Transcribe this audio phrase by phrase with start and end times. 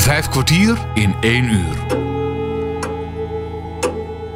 [0.00, 1.76] Vijf kwartier in één uur.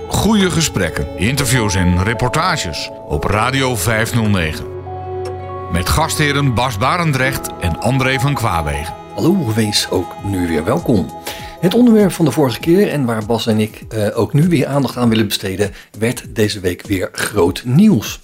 [0.08, 4.66] Goede gesprekken, interviews en reportages op Radio 509.
[5.72, 8.95] Met gastheren Bas Barendrecht en André van Kwaabegen.
[9.14, 11.10] Hallo, wees ook nu weer welkom.
[11.60, 14.67] Het onderwerp van de vorige keer en waar Bas en ik uh, ook nu weer
[14.67, 18.20] aandacht aan willen besteden, werd deze week weer groot nieuws.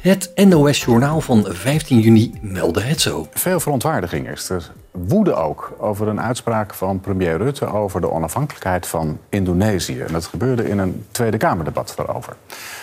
[0.00, 3.28] Het NOS-journaal van 15 juni meldde het zo.
[3.32, 4.72] Veel verontwaardiging is er.
[5.06, 10.00] Woede ook over een uitspraak van premier Rutte over de onafhankelijkheid van Indonesië.
[10.00, 12.36] En dat gebeurde in een Tweede Kamerdebat daarover.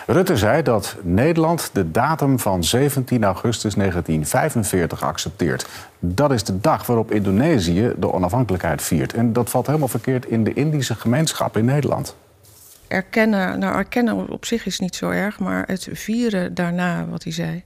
[0.06, 5.68] Rutte zei dat Nederland de datum van 17 augustus 1945 accepteert.
[6.00, 9.14] Dat is de dag waarop Indonesië de onafhankelijkheid viert.
[9.14, 12.16] En dat valt helemaal verkeerd in de Indische gemeenschap in Nederland
[12.88, 17.34] erkennen, nou erkennen op zich is niet zo erg, maar het vieren daarna, wat hij
[17.34, 17.64] zei,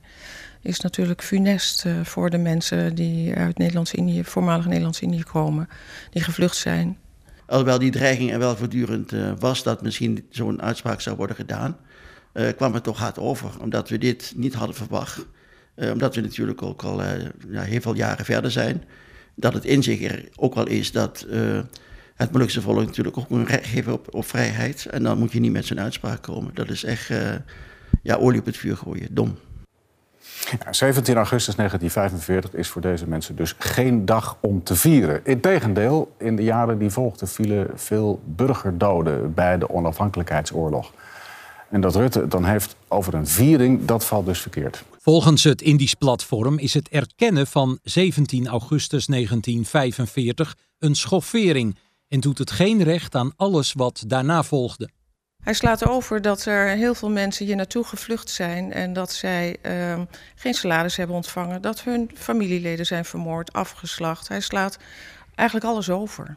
[0.62, 5.70] is natuurlijk funest uh, voor de mensen die uit Nederlands-Indië, voormalig Nederlands-Indië komen,
[6.12, 6.98] die gevlucht zijn.
[7.46, 11.78] Alhoewel die dreiging er wel voortdurend uh, was dat misschien zo'n uitspraak zou worden gedaan,
[12.34, 15.26] uh, kwam het toch hard over, omdat we dit niet hadden verwacht.
[15.76, 17.04] omdat we natuurlijk ook al
[17.50, 18.84] ja, heel veel jaren verder zijn.
[19.36, 21.26] Dat het inzicht er ook wel is dat
[22.16, 24.86] het Molukse volk natuurlijk ook een recht geven op, op vrijheid.
[24.86, 26.52] En dan moet je niet met zo'n uitspraak komen.
[26.54, 27.12] Dat is echt
[28.04, 29.08] ja, olie op het vuur gooien.
[29.12, 29.38] Dom.
[30.66, 35.26] Ja, 17 augustus 1945 is voor deze mensen dus geen dag om te vieren.
[35.26, 40.92] Integendeel, in de jaren die volgden vielen veel burgerdoden bij de onafhankelijkheidsoorlog.
[41.70, 44.84] En dat Rutte dan heeft over een viering, dat valt dus verkeerd.
[45.00, 52.38] Volgens het Indisch platform is het erkennen van 17 augustus 1945 een schoffering en doet
[52.38, 54.90] het geen recht aan alles wat daarna volgde.
[55.44, 59.58] Hij slaat over dat er heel veel mensen hier naartoe gevlucht zijn en dat zij
[59.62, 60.00] uh,
[60.36, 64.28] geen salaris hebben ontvangen, dat hun familieleden zijn vermoord, afgeslacht.
[64.28, 64.78] Hij slaat
[65.36, 66.36] eigenlijk alles over.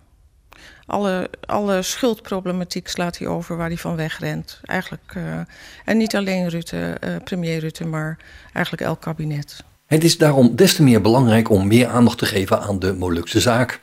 [0.86, 4.60] Alle, alle schuldproblematiek slaat hij over waar hij van wegrent.
[4.62, 5.38] Eigenlijk, uh,
[5.84, 8.18] en niet alleen Rutte, uh, premier Rutte, maar
[8.52, 9.64] eigenlijk elk kabinet.
[9.86, 13.40] Het is daarom des te meer belangrijk om meer aandacht te geven aan de Molukse
[13.40, 13.80] zaak.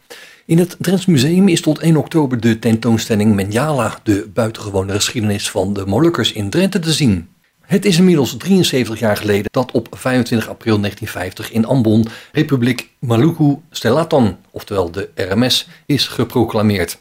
[0.50, 5.74] In het Drents Museum is tot 1 oktober de tentoonstelling Menjala, de buitengewone geschiedenis van
[5.74, 7.30] de Molukkers in Drenthe te zien.
[7.62, 13.58] Het is inmiddels 73 jaar geleden dat op 25 april 1950 in Ambon Republiek Maluku
[13.70, 17.00] Selatan, oftewel de RMS, is geproclameerd.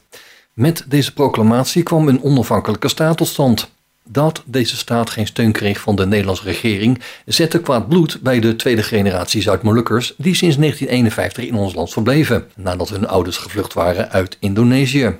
[0.52, 3.70] Met deze proclamatie kwam een onafhankelijke staat tot stand
[4.08, 8.56] dat deze staat geen steun kreeg van de Nederlandse regering, zette kwaad bloed bij de
[8.56, 14.10] tweede generatie Zuid-Molukkers die sinds 1951 in ons land verbleven, nadat hun ouders gevlucht waren
[14.10, 15.16] uit Indonesië.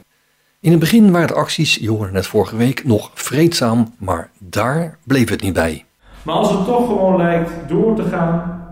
[0.60, 5.28] In het begin waren de acties, je net vorige week, nog vreedzaam, maar daar bleef
[5.28, 5.84] het niet bij.
[6.22, 8.66] Maar als het toch gewoon lijkt door te gaan,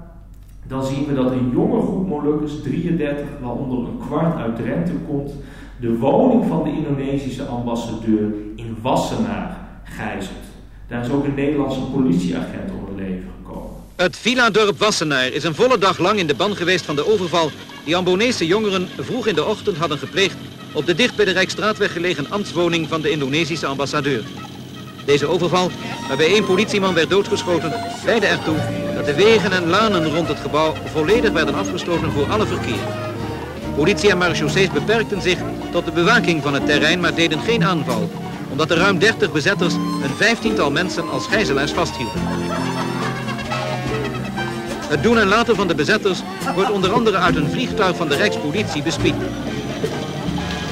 [0.66, 5.32] dan zien we dat een jonge groep Molukkers, 33, waaronder een kwart uit Drenthe komt,
[5.80, 9.65] de woning van de Indonesische ambassadeur in Wassenaar
[9.96, 10.44] gijzeld.
[10.88, 13.70] Daar is ook een Nederlandse politieagent om het leven gekomen.
[13.96, 17.50] Het villa-dorp Wassenaar is een volle dag lang in de ban geweest van de overval
[17.84, 20.36] die Ambonese jongeren vroeg in de ochtend hadden gepleegd
[20.72, 24.24] op de dicht bij de Rijksstraatweg gelegen ambtswoning van de Indonesische ambassadeur.
[25.04, 25.70] Deze overval,
[26.08, 27.72] waarbij één politieman werd doodgeschoten,
[28.04, 28.56] leidde ertoe
[28.94, 32.80] dat de wegen en lanen rond het gebouw volledig werden afgesloten voor alle verkeer.
[33.74, 35.38] Politie en marechaussees beperkten zich
[35.72, 38.10] tot de bewaking van het terrein, maar deden geen aanval
[38.56, 42.20] omdat er ruim 30 bezetters een vijftiental mensen als gijzelaars vasthielden.
[44.88, 46.20] Het doen en laten van de bezetters
[46.54, 49.14] wordt onder andere uit een vliegtuig van de Rijkspolitie bespied.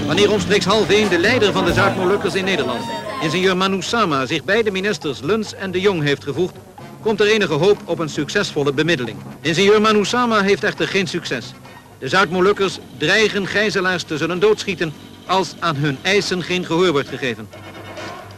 [0.06, 2.80] Wanneer omstreeks half één de leider van de Zuid-Molukkers in Nederland,
[3.22, 6.54] ingenieur Manu Sama, zich bij de ministers Luns en de Jong heeft gevoegd,
[7.02, 9.18] komt er enige hoop op een succesvolle bemiddeling.
[9.40, 11.52] Ingenieur Manu Sama heeft echter geen succes.
[11.98, 14.92] De Zuid-Molukkers dreigen gijzelaars te zullen doodschieten
[15.26, 17.48] als aan hun eisen geen gehoor wordt gegeven.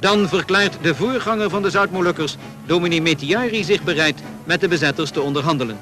[0.00, 2.36] Dan verklaart de voorganger van de Zuid-Molukkers,
[2.66, 5.78] dominee Metiari, zich bereid met de bezetters te onderhandelen.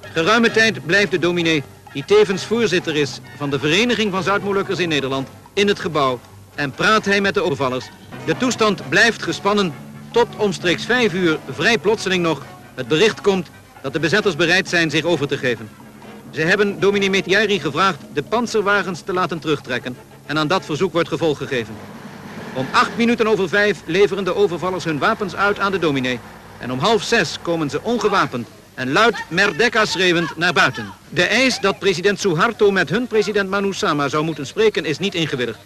[0.00, 1.62] Geruime tijd blijft de dominee,
[1.92, 6.20] die tevens voorzitter is van de Vereniging van Zuid-Molukkers in Nederland, in het gebouw
[6.54, 7.88] en praat hij met de overvallers.
[8.24, 9.74] De toestand blijft gespannen
[10.10, 12.42] tot omstreeks vijf uur, vrij plotseling nog,
[12.74, 13.50] het bericht komt
[13.82, 15.68] dat de bezetters bereid zijn zich over te geven.
[16.30, 19.96] Ze hebben dominee Metiari gevraagd de panzerwagens te laten terugtrekken
[20.26, 21.74] en aan dat verzoek wordt gevolg gegeven.
[22.56, 26.20] Om acht minuten over vijf leveren de overvallers hun wapens uit aan de dominee.
[26.58, 30.92] En om half zes komen ze ongewapend en luid Merdeka schreeuwend naar buiten.
[31.08, 35.58] De eis dat president Suharto met hun president Manusama zou moeten spreken is niet ingewilligd.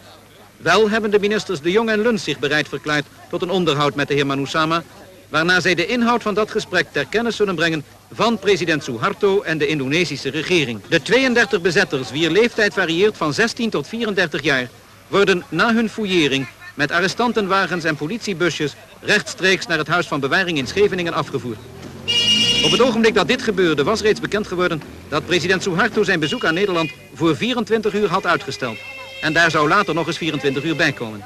[0.57, 4.09] Wel hebben de ministers De Jong en Luns zich bereid verklaard tot een onderhoud met
[4.09, 4.83] de heer Manusama,
[5.29, 9.59] waarna zij de inhoud van dat gesprek ter kennis zullen brengen van president Suharto en
[9.59, 10.81] de Indonesische regering.
[10.89, 14.69] De 32 bezetters, wier leeftijd varieert van 16 tot 34 jaar,
[15.09, 16.47] worden na hun fouillering
[16.81, 21.59] met arrestantenwagens en politiebusjes rechtstreeks naar het huis van bewaring in Scheveningen afgevoerd.
[22.65, 26.45] Op het ogenblik dat dit gebeurde was reeds bekend geworden dat president Suharto zijn bezoek
[26.45, 28.79] aan Nederland voor 24 uur had uitgesteld.
[29.21, 31.25] En daar zou later nog eens 24 uur bij komen.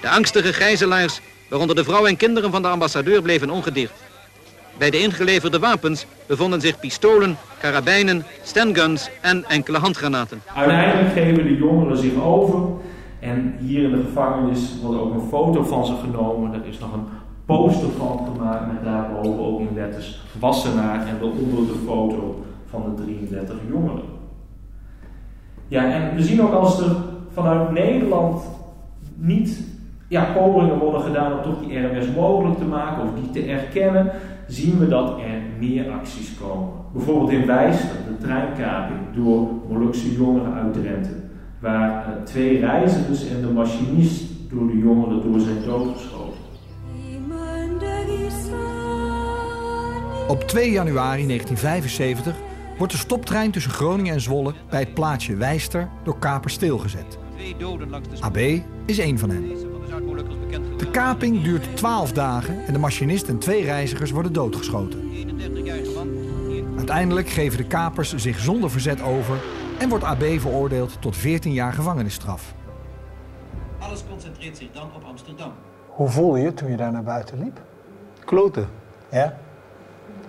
[0.00, 3.92] De angstige gijzelaars, waaronder de vrouw en kinderen van de ambassadeur, bleven ongedeerd.
[4.78, 10.42] Bij de ingeleverde wapens bevonden zich pistolen, karabijnen, stenguns en enkele handgranaten.
[10.54, 12.80] Uiteindelijk geven de jongeren zich over
[13.22, 16.52] en hier in de gevangenis wordt ook een foto van ze genomen.
[16.52, 17.04] Er is nog een
[17.44, 23.02] poster van gemaakt met daarboven ook in letters Wassenaar en daaronder de foto van de
[23.02, 24.02] 33 jongeren.
[25.68, 26.96] Ja, en we zien ook als er
[27.32, 28.42] vanuit Nederland
[29.14, 29.64] niet
[30.08, 34.10] ja, pogingen worden gedaan om toch die RMS mogelijk te maken of die te erkennen,
[34.46, 36.68] zien we dat er meer acties komen.
[36.92, 41.21] Bijvoorbeeld in Wijster, de treinkaping door Molukse jongeren uit Drenthe,
[41.62, 46.40] waar uh, twee reizigers en de machinist door de jongeren door zijn doodgeschoten.
[50.28, 52.34] Op 2 januari 1975
[52.78, 57.18] wordt de stoptrein tussen Groningen en Zwolle bij het plaatsje Wijster door kapers stilgezet.
[58.20, 58.38] AB
[58.86, 59.48] is één van hen.
[60.76, 65.10] De kaping duurt 12 dagen en de machinist en twee reizigers worden doodgeschoten.
[66.76, 69.36] Uiteindelijk geven de kapers zich zonder verzet over
[69.82, 72.54] en wordt AB veroordeeld tot 14 jaar gevangenisstraf.
[73.78, 75.52] Alles concentreert zich dan op Amsterdam.
[75.88, 77.60] Hoe voelde je toen je daar naar buiten liep?
[78.24, 78.68] Kloten.
[79.10, 79.36] Ja?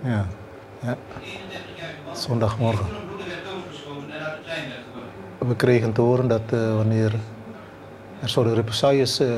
[0.02, 0.26] Ja.
[0.80, 0.96] ja.
[2.12, 2.86] Zondagmorgen.
[5.38, 7.14] We kregen te horen dat uh, wanneer
[8.20, 9.28] er zouden represailles uh,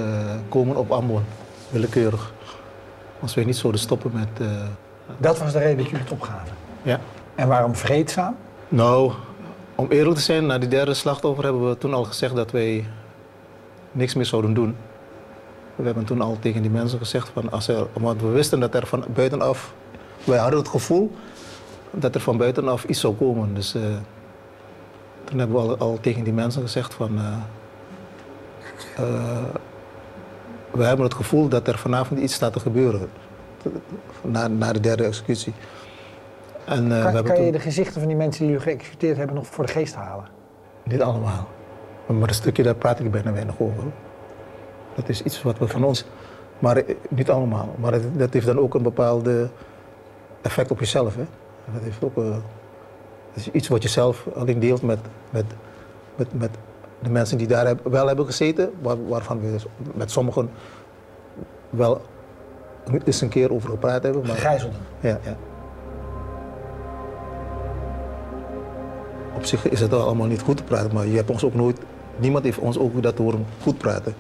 [0.48, 1.22] komen op Ambon,
[1.70, 2.32] willekeurig.
[3.20, 4.28] Als we niet zouden stoppen met...
[4.40, 4.48] Uh,
[5.18, 6.56] dat was de reden dat jullie het opgaven?
[6.82, 7.00] Ja.
[7.34, 8.36] En waarom vreedzaam?
[8.68, 9.12] Nou,
[9.76, 12.86] om eerlijk te zijn, na die derde slachtoffer hebben we toen al gezegd dat wij
[13.92, 14.76] niks meer zouden doen.
[15.74, 18.74] We hebben toen al tegen die mensen gezegd van als er, want we wisten dat
[18.74, 19.74] er van buitenaf,
[20.24, 21.12] wij hadden het gevoel
[21.90, 23.54] dat er van buitenaf iets zou komen.
[23.54, 23.82] Dus uh,
[25.24, 27.36] toen hebben we al, tegen die mensen gezegd van uh,
[29.00, 29.44] uh,
[30.70, 33.08] we hebben het gevoel dat er vanavond iets staat te gebeuren.
[34.22, 35.52] Na, na de derde executie.
[36.66, 39.46] En, kan, we kan je de gezichten van die mensen die jullie geëxecuteerd hebben nog
[39.46, 40.24] voor de geest halen?
[40.84, 41.48] Niet allemaal.
[42.06, 43.82] Maar een stukje daar praat ik bijna weinig over.
[44.94, 46.04] Dat is iets wat we van ons.
[46.58, 47.74] Maar niet allemaal.
[47.78, 49.48] Maar dat, dat heeft dan ook een bepaalde
[50.42, 51.16] effect op jezelf.
[51.16, 51.24] Hè?
[51.72, 52.40] Dat, heeft ook, uh, dat
[53.34, 54.98] is iets wat je zelf alleen deelt met,
[55.30, 55.44] met,
[56.16, 56.50] met, met
[56.98, 59.56] de mensen die daar wel hebben gezeten, waar, waarvan we
[59.94, 60.50] met sommigen
[61.70, 62.00] wel
[63.04, 64.26] eens een keer over gepraat hebben.
[64.26, 64.78] Maar, Gijzelden.
[65.00, 65.36] Ja, ja.
[69.36, 71.80] Op zich is het allemaal niet goed te praten, maar je hebt ons ook nooit,
[72.18, 74.14] niemand heeft ons ook dat horen goed praten.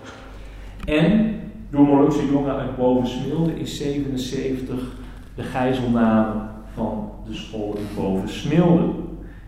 [0.84, 1.34] En
[1.70, 4.74] door Molukse jongen uit Bovensmilde is 77
[5.34, 6.32] de gijzelname
[6.74, 8.82] van de school in Bovensmilde.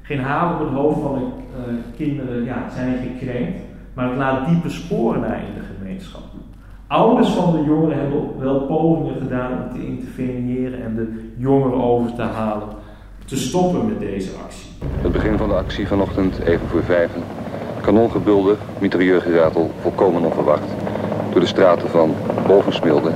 [0.03, 1.25] Geen haven op het hoofd van de
[1.73, 3.61] uh, kinderen ja, zijn gekrenkt,
[3.95, 6.23] maar het laat diepe sporen na in de gemeenschap.
[6.87, 12.15] Ouders van de jongeren hebben wel pogingen gedaan om te interveneren en de jongeren over
[12.15, 12.69] te halen,
[13.29, 14.67] te stoppen met deze actie.
[15.01, 17.23] Het begin van de actie vanochtend, even voor vijven.
[17.83, 20.69] Kanongebulde, mitrailleurgeratel, volkomen onverwacht.
[21.33, 22.15] Door de straten van
[22.47, 23.13] Bovensmilde,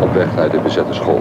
[0.00, 1.20] op weg naar de bezette school.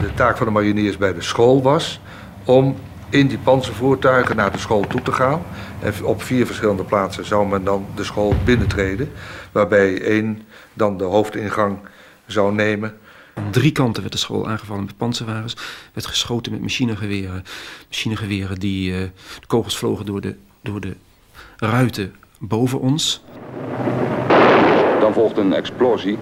[0.00, 2.00] De taak van de mariniers bij de school was
[2.44, 2.76] om
[3.08, 5.42] in die panzervoertuigen naar de school toe te gaan.
[5.80, 9.10] En op vier verschillende plaatsen zou men dan de school binnentreden.
[9.52, 11.78] Waarbij één dan de hoofdingang
[12.26, 12.98] zou nemen.
[13.38, 15.56] Aan drie kanten werd de school aangevallen met panzerwagens.
[15.92, 17.44] Werd geschoten met machinegeweren.
[17.88, 18.90] Machinegeweren die...
[18.90, 18.98] Uh,
[19.40, 20.96] de kogels vlogen door de, door de
[21.56, 23.22] ruiten boven ons.
[25.00, 26.18] Dan volgde een explosie.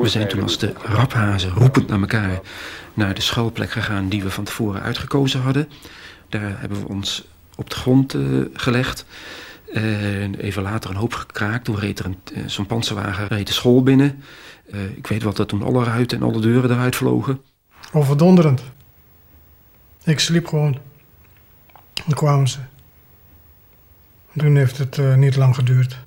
[0.00, 2.40] We zijn toen als de raphazen roepend naar elkaar
[2.94, 5.68] naar de schuilplek gegaan die we van tevoren uitgekozen hadden.
[6.28, 7.24] Daar hebben we ons
[7.56, 9.04] op de grond uh, gelegd.
[9.72, 11.64] Uh, even later een hoop gekraakt.
[11.64, 14.22] Toen reed er een, uh, zo'n panzerwagen reed de school binnen.
[14.94, 17.40] ik weet wel dat toen alle ruiten en alle deuren eruit vlogen.
[17.92, 18.62] Overdonderend.
[20.04, 20.78] Ik sliep gewoon.
[21.92, 22.58] Dan kwamen ze.
[24.32, 25.98] En toen heeft het niet lang geduurd.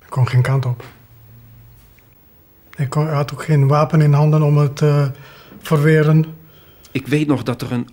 [0.00, 0.84] Ik kon geen kant op.
[2.76, 5.10] Ik had ook geen wapen in handen om het te
[5.58, 6.24] verweren.
[6.90, 7.88] Ik weet nog dat er een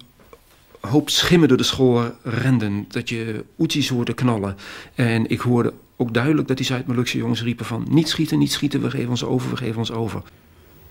[0.79, 2.86] hoop schimmen door de school renden.
[2.88, 4.55] Dat je oetjes hoorde knallen.
[4.95, 7.86] En ik hoorde ook duidelijk dat die Zuid-Molukse jongens riepen van...
[7.89, 10.21] niet schieten, niet schieten, we geven ons over, we geven ons over.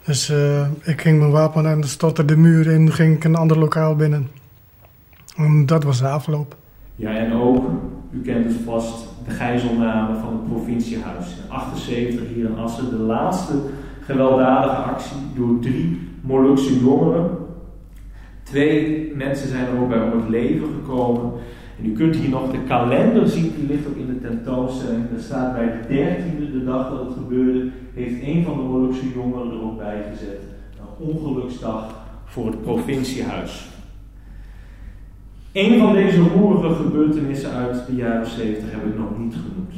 [0.04, 3.58] Dus uh, ik ging mijn wapen en stortte de muur in, ging ik een ander
[3.58, 4.28] lokaal binnen.
[5.36, 6.56] En dat was de afloop.
[6.96, 7.70] Ja, en ook,
[8.10, 11.26] u kent dus vast de gijzelname van het provinciehuis.
[11.26, 13.52] In 78 hier in Assen, de laatste
[14.00, 17.30] gewelddadige actie door drie Molukse jongeren.
[18.48, 21.32] Twee mensen zijn er ook bij om het leven gekomen.
[21.78, 25.10] En u kunt hier nog de kalender zien, die ligt ook in de tentoonstelling.
[25.10, 29.12] Daar staat bij de dertiende, de dag dat het gebeurde, heeft een van de Molukse
[29.14, 30.40] jongeren er ook bij gezet.
[30.78, 33.68] Een ongeluksdag voor het provinciehuis.
[35.52, 39.74] Een van deze roerige gebeurtenissen uit de jaren 70 heb ik nog niet genoemd.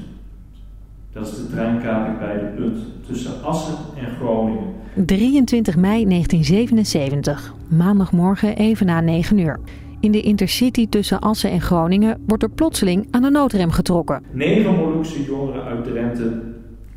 [1.13, 4.80] Dat is de treinkaping bij de punt tussen Assen en Groningen.
[4.95, 9.61] 23 mei 1977, maandagmorgen even na 9 uur.
[10.01, 14.23] In de intercity tussen Assen en Groningen wordt er plotseling aan de noodrem getrokken.
[14.33, 16.43] Negen Molukse jongeren uit Drenthe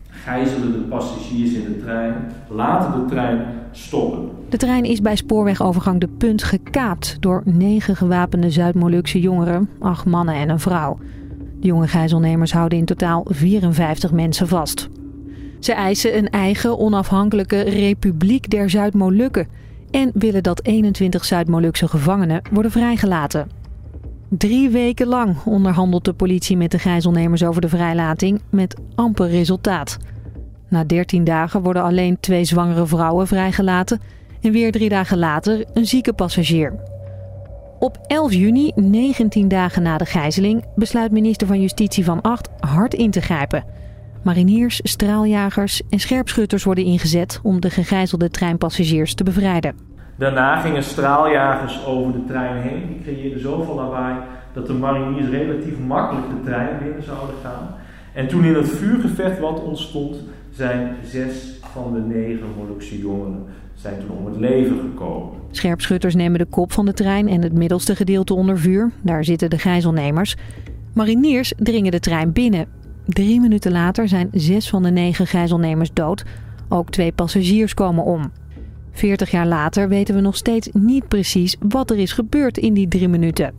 [0.09, 2.13] gijzelen de passagiers in de trein,
[2.49, 4.29] laten de trein stoppen.
[4.49, 10.35] De trein is bij spoorwegovergang De Punt gekaapt door negen gewapende Zuid-Molukse jongeren, acht mannen
[10.35, 10.97] en een vrouw.
[11.59, 14.89] De jonge gijzelnemers houden in totaal 54 mensen vast.
[15.63, 19.47] Ze eisen een eigen onafhankelijke Republiek der Zuid-Molukken
[19.91, 23.49] en willen dat 21 Zuid-Molukse gevangenen worden vrijgelaten.
[24.29, 29.97] Drie weken lang onderhandelt de politie met de gijzelnemers over de vrijlating met amper resultaat.
[30.69, 34.01] Na 13 dagen worden alleen twee zwangere vrouwen vrijgelaten
[34.41, 36.73] en weer drie dagen later een zieke passagier.
[37.79, 42.93] Op 11 juni, 19 dagen na de gijzeling, besluit minister van Justitie van Acht hard
[42.93, 43.82] in te grijpen.
[44.23, 49.75] Mariniers, straaljagers en scherpschutters worden ingezet om de gegijzelde treinpassagiers te bevrijden.
[50.15, 52.87] Daarna gingen straaljagers over de trein heen.
[52.87, 54.15] Die creëerden zoveel lawaai
[54.53, 57.75] dat de mariniers relatief makkelijk de trein binnen zouden gaan.
[58.13, 60.15] En toen in het vuurgevecht wat ontstond,
[60.51, 65.39] zijn zes van de negen Molukse jongeren zijn toen om het leven gekomen.
[65.51, 68.91] Scherpschutters nemen de kop van de trein en het middelste gedeelte onder vuur.
[69.01, 70.35] Daar zitten de gijzelnemers.
[70.93, 72.82] Mariniers dringen de trein binnen.
[73.05, 76.23] Drie minuten later zijn zes van de negen gijzelnemers dood.
[76.69, 78.31] Ook twee passagiers komen om.
[78.91, 82.87] Veertig jaar later weten we nog steeds niet precies wat er is gebeurd in die
[82.87, 83.53] drie minuten.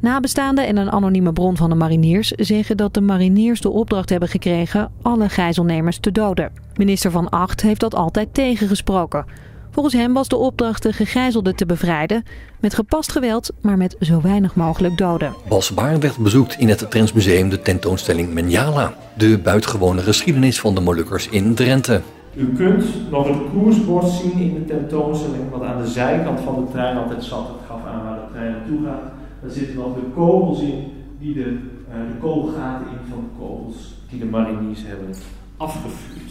[0.00, 4.28] Nabestaanden en een anonieme bron van de mariniers zeggen dat de mariniers de opdracht hebben
[4.28, 6.52] gekregen alle gijzelnemers te doden.
[6.74, 9.24] Minister Van Acht heeft dat altijd tegengesproken.
[9.70, 12.24] Volgens hem was de opdracht de gegijzelden te bevrijden
[12.60, 15.34] met gepast geweld, maar met zo weinig mogelijk doden.
[15.48, 21.28] Bas Barendrecht bezoekt in het Trends de tentoonstelling Menjala, de buitengewone geschiedenis van de Molukkers
[21.28, 22.00] in Drenthe.
[22.34, 26.70] U kunt nog het koersbord zien in de tentoonstelling, wat aan de zijkant van de
[26.70, 27.48] trein altijd zat.
[27.48, 29.12] Het gaf aan waar de trein naartoe gaat.
[29.42, 30.84] Daar zitten nog de kogels in,
[31.18, 33.76] die de, uh, de kogelgaten in van de kogels
[34.10, 35.14] die de mariniers hebben
[35.56, 36.30] afgevuurd.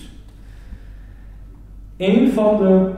[1.97, 2.91] Een van de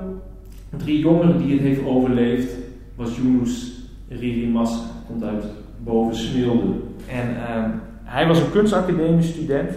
[0.77, 2.51] drie jongeren die het heeft overleefd
[2.95, 3.71] was Yunus
[4.09, 5.45] Ririmas, komt uit
[5.83, 6.73] Bovensmilde.
[7.07, 7.65] En uh,
[8.03, 9.71] hij was een kunstacademisch student,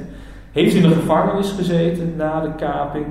[0.53, 3.07] heeft in de gevangenis gezeten na de kaping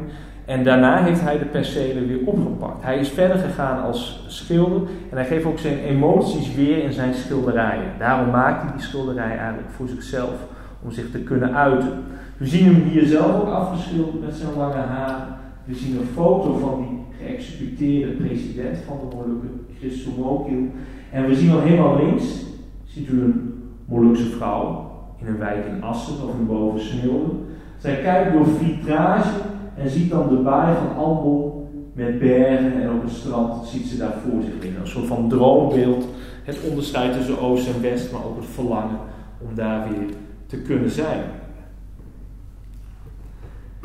[0.46, 2.84] en daarna heeft hij de percelen weer opgepakt.
[2.84, 7.14] Hij is verder gegaan als schilder en hij geeft ook zijn emoties weer in zijn
[7.14, 7.92] schilderijen.
[8.00, 10.36] Daarom maakt hij die schilderij eigenlijk voor zichzelf,
[10.84, 12.04] om zich te kunnen uiten.
[12.38, 15.36] We zien hem hier zelf ook afgeschilderd met zijn lange haren.
[15.64, 20.72] We zien een foto van die geëxecuteerde president van de Molukken, Christo Mokil.
[21.12, 22.46] En we zien al helemaal links,
[22.84, 23.54] ziet u een
[23.86, 27.30] Molukse vrouw in een wijk in Assen of in Bovensmilde.
[27.78, 29.40] Zij kijkt door vitrage
[29.76, 31.52] en ziet dan de baai van Ambon
[31.94, 34.82] met bergen en op het strand ziet ze daar voor zich liggen.
[34.82, 36.08] Een soort van droombeeld,
[36.44, 39.00] het onderscheid tussen oost en west, maar ook het verlangen
[39.42, 40.10] om daar weer
[40.46, 41.22] te kunnen zijn.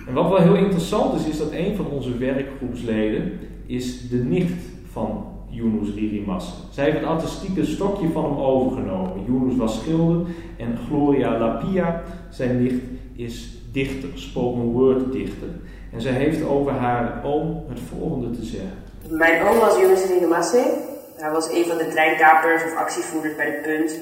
[0.09, 4.63] En wat wel heel interessant is, is dat een van onze werkgroepsleden is de nicht
[4.93, 6.55] van Yunus Ririmas.
[6.71, 9.25] Zij heeft het artistieke stokje van hem overgenomen.
[9.27, 12.83] Yunus was schilder en Gloria Lapia, zijn nicht,
[13.17, 15.49] is dichter, spoken word dichter.
[15.93, 18.73] En zij heeft over haar oom het volgende te zeggen.
[19.09, 20.87] Mijn oom was Yunus Ririmasse.
[21.17, 24.01] Hij was een van de treinkapers of actievoerders bij de punt.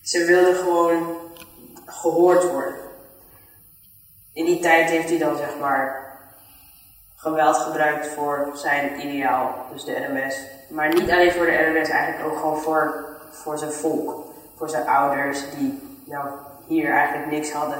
[0.00, 1.02] Ze wilde gewoon
[1.86, 2.87] gehoord worden.
[4.38, 6.12] In die tijd heeft hij dan zeg maar
[7.16, 10.40] geweld gebruikt voor zijn ideaal, dus de NMS.
[10.68, 14.24] Maar niet alleen voor de NMS, eigenlijk ook gewoon voor, voor zijn volk.
[14.56, 16.28] Voor zijn ouders die nou,
[16.66, 17.78] hier eigenlijk niks hadden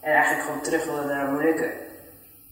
[0.00, 1.70] en eigenlijk gewoon terug wilden naar Molukken.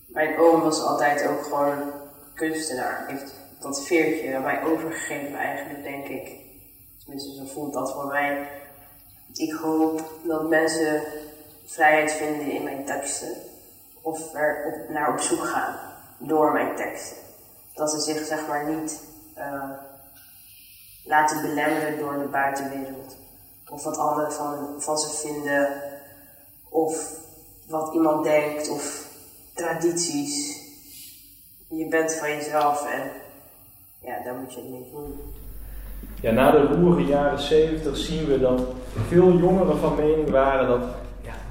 [0.06, 1.92] Mijn oom was altijd ook gewoon
[2.34, 3.04] kunstenaar.
[3.06, 6.30] Heeft dat veertje aan mij overgegeven eigenlijk, denk ik.
[7.04, 8.48] Tenminste, zo voelt dat voor mij.
[9.32, 11.02] Ik hoop dat mensen
[11.64, 13.37] vrijheid vinden in mijn teksten.
[14.00, 15.76] Of er op, naar op zoek gaan.
[16.18, 17.16] door mijn teksten.
[17.75, 19.02] Dat ze zich zeg maar niet
[19.38, 19.71] uh,
[21.04, 23.16] laten belemmeren door de buitenwereld.
[23.71, 25.83] Of wat anderen van, van ze vinden.
[26.68, 27.11] Of
[27.68, 28.68] wat iemand denkt.
[28.68, 29.06] Of
[29.54, 30.62] tradities.
[31.68, 33.11] Je bent van jezelf en
[34.00, 35.21] ja, daar moet je het mee doen.
[36.21, 38.62] Ja, na de roerige jaren 70 zien we dat
[39.09, 40.80] veel jongeren van mening waren dat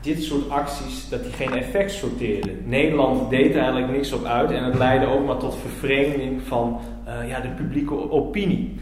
[0.03, 2.57] dit soort acties dat die geen effect sorteerden.
[2.65, 7.29] Nederland deed eigenlijk niks op uit en het leidde ook maar tot vervreemding van uh,
[7.29, 8.79] ja, de publieke opinie.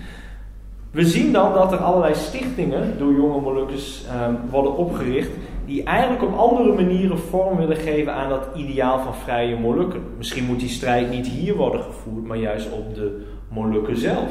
[0.91, 5.31] We zien dan dat er allerlei stichtingen door jonge Molukkers um, worden opgericht
[5.65, 10.01] die eigenlijk op andere manieren vorm willen geven aan dat ideaal van vrije Molukken.
[10.17, 14.29] Misschien moet die strijd niet hier worden gevoerd, maar juist op de Molukken zelf.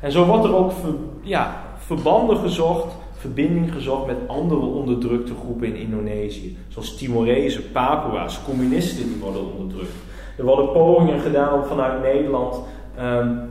[0.00, 0.72] En zo wordt er ook
[1.22, 6.56] ja, verbanden gezocht, verbinding gezocht met andere onderdrukte groepen in Indonesië.
[6.68, 9.92] Zoals Timorezen, Papua's, communisten die worden onderdrukt.
[10.36, 12.60] Er worden pogingen gedaan om vanuit Nederland
[13.00, 13.50] um,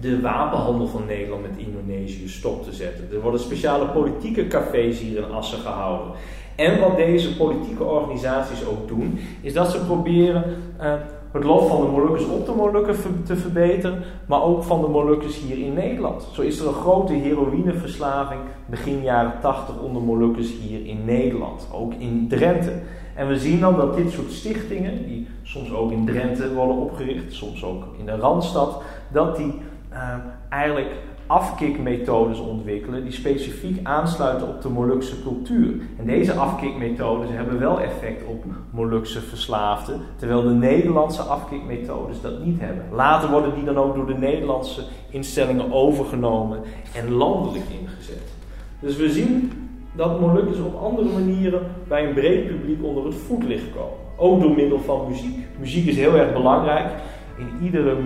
[0.00, 3.08] de wapenhandel van Nederland met Indonesië stop te zetten.
[3.12, 6.12] Er worden speciale politieke cafés hier in Assen gehouden.
[6.58, 10.44] En wat deze politieke organisaties ook doen, is dat ze proberen
[10.80, 10.94] uh,
[11.32, 15.38] het lot van de Molukkers op de Molukken te verbeteren, maar ook van de Molukkers
[15.38, 16.28] hier in Nederland.
[16.32, 21.94] Zo is er een grote heroïneverslaving begin jaren 80 onder Molukkers hier in Nederland, ook
[21.94, 22.72] in Drenthe.
[23.14, 27.32] En we zien dan dat dit soort stichtingen, die soms ook in Drenthe worden opgericht,
[27.32, 29.54] soms ook in de Randstad, dat die
[29.92, 30.14] uh,
[30.48, 30.90] eigenlijk
[31.28, 35.74] afkikmethodes ontwikkelen die specifiek aansluiten op de Molukse cultuur.
[35.98, 42.60] En deze afkikmethodes hebben wel effect op Molukse verslaafden, terwijl de Nederlandse afkikmethodes dat niet
[42.60, 42.84] hebben.
[42.92, 46.60] Later worden die dan ook door de Nederlandse instellingen overgenomen
[46.94, 48.32] en landelijk ingezet.
[48.80, 49.52] Dus we zien
[49.96, 54.06] dat Molukkers op andere manieren bij een breed publiek onder het voetlicht komen.
[54.16, 55.46] Ook door middel van muziek.
[55.58, 56.90] Muziek is heel erg belangrijk
[57.38, 57.96] in iedere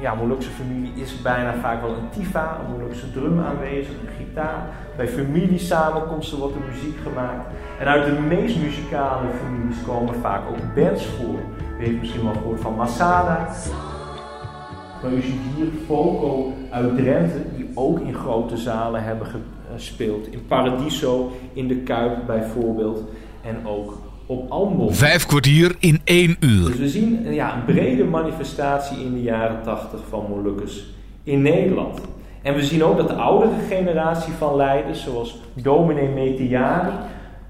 [0.00, 4.66] ja, Molukse familie is bijna vaak wel een tifa, een Molukse drum aanwezig, een gitaar.
[4.96, 7.46] Bij familiesamenkomsten wordt er muziek gemaakt.
[7.78, 11.38] En uit de meest muzikale families komen vaak ook bands voor.
[11.78, 13.48] U heeft misschien wel gehoord van Masada.
[15.02, 19.26] Maar u ziet Foco uit Drenthe, die ook in grote zalen hebben
[19.72, 20.26] gespeeld.
[20.26, 23.02] In Paradiso, in de Kuip bijvoorbeeld.
[23.42, 26.66] En ook op Vijf kwartier in één uur.
[26.66, 30.84] Dus we zien ja, een brede manifestatie in de jaren tachtig van Molukkers
[31.22, 32.00] in Nederland.
[32.42, 36.92] En we zien ook dat de oudere generatie van leiders, zoals dominee Metiari,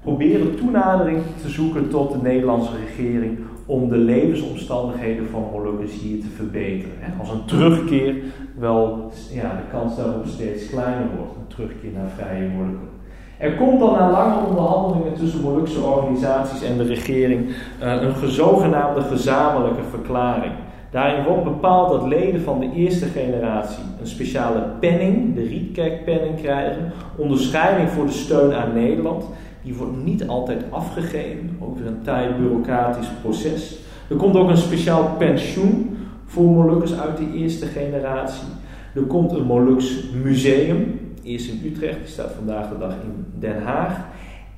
[0.01, 6.29] proberen toenadering te zoeken tot de Nederlandse regering om de levensomstandigheden van Molukkers hier te
[6.35, 6.93] verbeteren.
[7.19, 8.15] Als een terugkeer
[8.59, 12.92] wel ja, de kans daarop steeds kleiner wordt, een terugkeer naar vrije Molukken.
[13.37, 17.49] Er komt dan na lange onderhandelingen tussen Molukse organisaties en de regering
[17.83, 20.53] uh, een zogenaamde gezamenlijke verklaring.
[20.91, 26.91] Daarin wordt bepaald dat leden van de eerste generatie een speciale penning, de Rietkerkpenning, krijgen.
[27.15, 29.25] Onderscheiding voor de steun aan Nederland.
[29.63, 33.79] Die wordt niet altijd afgegeven, weer een taai bureaucratisch proces.
[34.09, 38.47] Er komt ook een speciaal pensioen voor Molukkers uit de eerste generatie.
[38.95, 43.63] Er komt een Moluks museum, eerst in Utrecht, die staat vandaag de dag in Den
[43.63, 44.05] Haag.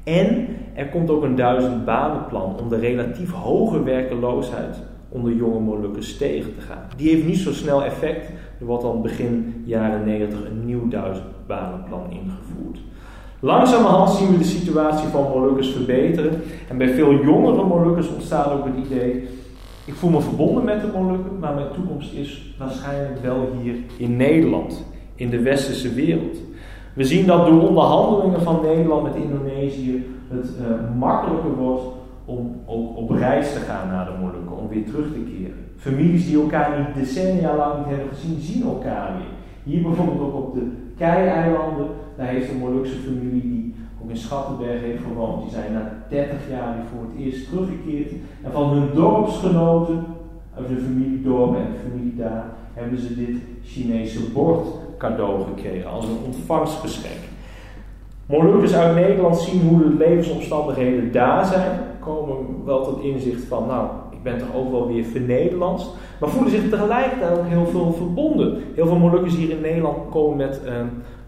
[0.03, 4.77] En er komt ook een duizend banenplan om de relatief hoge werkeloosheid
[5.09, 6.87] onder jonge Molukkers tegen te gaan.
[6.97, 8.29] Die heeft niet zo snel effect.
[8.59, 12.79] Er wordt dan begin jaren 90 een nieuw duizend banenplan ingevoerd.
[13.39, 16.41] Langzamerhand zien we de situatie van Molukkers verbeteren.
[16.69, 19.27] En bij veel jongere Molukkers ontstaat ook het idee:
[19.85, 24.15] ik voel me verbonden met de Molukken, maar mijn toekomst is waarschijnlijk wel hier in
[24.15, 26.37] Nederland, in de westerse wereld.
[26.95, 31.83] We zien dat door onderhandelingen van Nederland met Indonesië het uh, makkelijker wordt
[32.25, 35.57] om ook op reis te gaan naar de Molukken, om weer terug te keren.
[35.77, 39.33] Families die elkaar niet decennia lang niet hebben gezien, zien elkaar weer.
[39.63, 44.81] Hier bijvoorbeeld ook op de Kei-eilanden, daar heeft een Molukse familie die ook in Schattenberg
[44.81, 48.11] heeft gewoond, die zijn na 30 jaar weer voor het eerst teruggekeerd.
[48.43, 50.03] En van hun dorpsgenoten,
[50.57, 56.17] uit hun familiedorp en familie daar, hebben ze dit Chinese bord cadeau gekregen, als een
[56.25, 57.21] ontvangstgeschenk.
[58.25, 63.89] Molukkers uit Nederland zien hoe de levensomstandigheden daar zijn, komen wel tot inzicht van, nou,
[64.11, 65.87] ik ben toch ook wel weer vernederlandst,
[66.19, 68.57] maar voelen zich tegelijkertijd ook heel veel verbonden.
[68.75, 70.71] Heel veel Molukkers hier in Nederland komen met uh,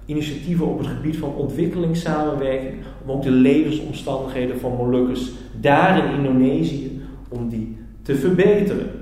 [0.05, 2.73] initiatieven op het gebied van ontwikkelingssamenwerking,
[3.05, 8.96] om ook de levensomstandigheden van Molukkers daar in Indonesië, om die te verbeteren.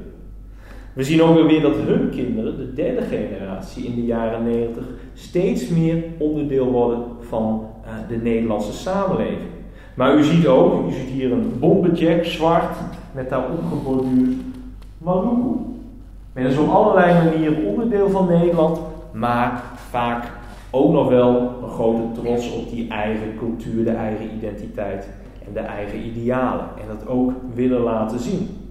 [0.96, 5.68] We zien ook weer dat hun kinderen, de derde generatie in de jaren 90, steeds
[5.68, 9.50] meer onderdeel worden van uh, de Nederlandse samenleving.
[9.96, 12.78] Maar u ziet ook, u ziet hier een bomberjack zwart
[13.12, 14.36] met daarop geborduurd
[14.98, 15.58] Maluku.
[16.34, 18.80] Men is op allerlei manieren onderdeel van Nederland,
[19.12, 20.32] maar vaak
[20.70, 25.10] ook nog wel een grote trots op die eigen cultuur, de eigen identiteit
[25.48, 26.66] en de eigen idealen.
[26.82, 28.64] En dat ook willen laten zien.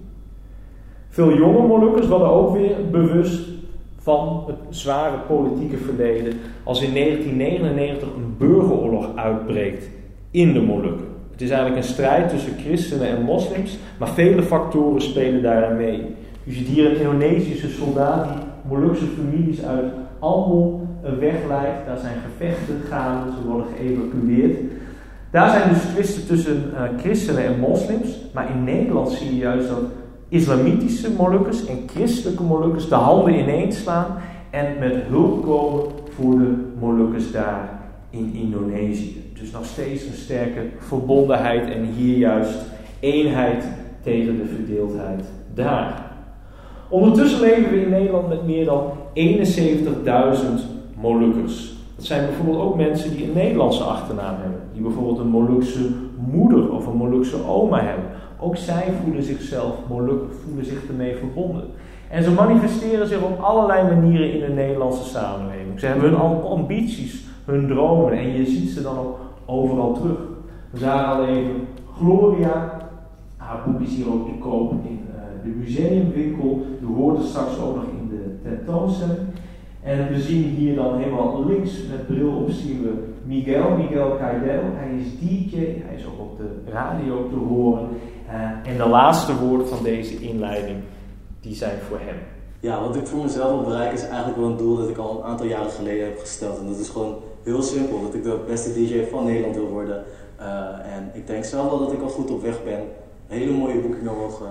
[1.15, 3.49] Veel jonge Molukkers worden ook weer bewust
[3.97, 9.89] van het zware politieke verleden als in 1999 een burgeroorlog uitbreekt
[10.31, 11.05] in de Molukken.
[11.31, 16.01] Het is eigenlijk een strijd tussen christenen en moslims, maar vele factoren spelen daaraan mee.
[16.43, 21.85] U ziet hier een Indonesische soldaat die Molukse families uit Ambon wegleidt.
[21.85, 24.57] Daar zijn gevechten gaande, ze worden geëvacueerd.
[25.31, 29.69] Daar zijn dus twisten tussen uh, christenen en moslims, maar in Nederland zie je juist
[29.69, 29.83] dat
[30.29, 34.17] islamitische Molukkers en christelijke Molukkers de handen ineens slaan
[34.49, 39.31] en met hulp komen voor de Molukkers daar in Indonesië.
[39.39, 42.65] Dus nog steeds een sterke verbondenheid en hier juist
[42.99, 43.65] eenheid
[44.03, 46.11] tegen de verdeeldheid daar.
[46.89, 50.41] Ondertussen leven we in Nederland met meer dan 71.000
[51.01, 51.73] Molukkers.
[51.95, 54.59] Dat zijn bijvoorbeeld ook mensen die een Nederlandse achternaam hebben.
[54.73, 55.89] Die bijvoorbeeld een Molukse
[56.31, 58.04] moeder of een Molukse oma hebben.
[58.45, 61.63] Ook zij voelen zichzelf Moluk, voelen zich ermee verbonden.
[62.09, 65.79] En ze manifesteren zich op allerlei manieren in de Nederlandse samenleving.
[65.79, 70.17] Ze hebben hun ambities, hun dromen en je ziet ze dan ook overal terug.
[70.69, 72.77] We zagen al even Gloria,
[73.37, 76.65] haar boek is hier ook te koop in uh, de museumwinkel.
[76.81, 79.27] U hoort het straks ook nog in de tentoonstelling.
[79.83, 84.61] En we zien hier dan helemaal links met bril op zien we Miguel, Miguel Caidel.
[84.73, 87.87] Hij is DJ, hij is ook op de radio te horen.
[88.35, 90.77] Uh, en de laatste woorden van deze inleiding,
[91.41, 92.17] die zijn voor hem.
[92.59, 95.17] Ja, wat ik voor mezelf wil bereiken is eigenlijk wel een doel dat ik al
[95.17, 96.59] een aantal jaren geleden heb gesteld.
[96.59, 100.03] En dat is gewoon heel simpel, dat ik de beste DJ van Nederland wil worden.
[100.39, 100.45] Uh,
[100.95, 102.79] en ik denk zelf wel dat ik al goed op weg ben.
[103.27, 104.45] Hele mooie boekingen mogen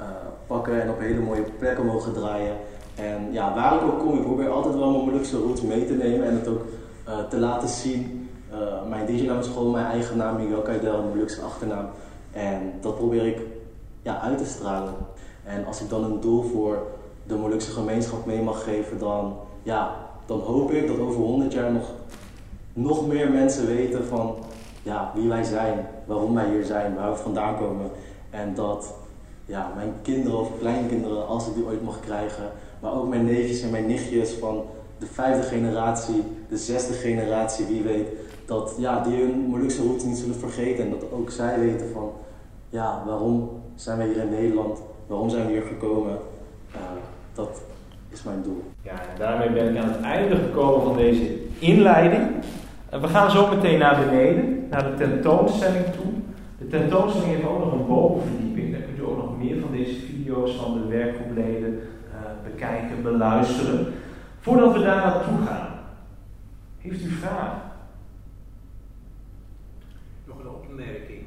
[0.00, 0.06] uh,
[0.46, 2.56] pakken en op hele mooie plekken mogen draaien.
[2.94, 5.94] En ja, waar ik ook kom, ik probeer altijd wel mijn Molukse roots mee te
[5.94, 6.64] nemen en het ook
[7.30, 8.28] te laten zien.
[8.88, 11.86] mijn DJ-naam is gewoon mijn eigen naam, Miguel Kaidel, mijn Molukse achternaam.
[12.32, 13.38] En dat probeer ik
[14.02, 14.94] ja, uit te stralen.
[15.44, 16.86] En als ik dan een doel voor
[17.26, 21.72] de Molukse gemeenschap mee mag geven, dan, ja, dan hoop ik dat over 100 jaar
[21.72, 21.90] nog,
[22.72, 24.34] nog meer mensen weten van
[24.82, 27.90] ja, wie wij zijn, waarom wij hier zijn, waar we vandaan komen.
[28.30, 28.94] En dat
[29.44, 33.62] ja, mijn kinderen of kleinkinderen, als ik die ooit mag krijgen, maar ook mijn neefjes
[33.62, 34.64] en mijn nichtjes van
[34.98, 38.08] de vijfde generatie, de zesde generatie, wie weet,
[38.52, 42.10] dat ja, die hun Molukse roots niet zullen vergeten en dat ook zij weten van
[42.68, 46.18] ja, waarom zijn we hier in Nederland, waarom zijn we hier gekomen.
[46.74, 46.80] Uh,
[47.34, 47.62] dat
[48.08, 48.62] is mijn doel.
[48.82, 52.30] Ja, en daarmee ben ik aan het einde gekomen van deze inleiding.
[52.90, 56.12] We gaan zo meteen naar beneden, naar de tentoonstelling toe.
[56.58, 58.72] De tentoonstelling heeft ook nog een bovenverdieping.
[58.72, 61.80] Daar kunt u ook nog meer van deze video's van de werkgroepleden uh,
[62.44, 63.86] bekijken, beluisteren.
[64.40, 65.68] Voordat we daar naartoe gaan,
[66.78, 67.71] heeft u vragen?
[70.42, 71.22] Een opmerking.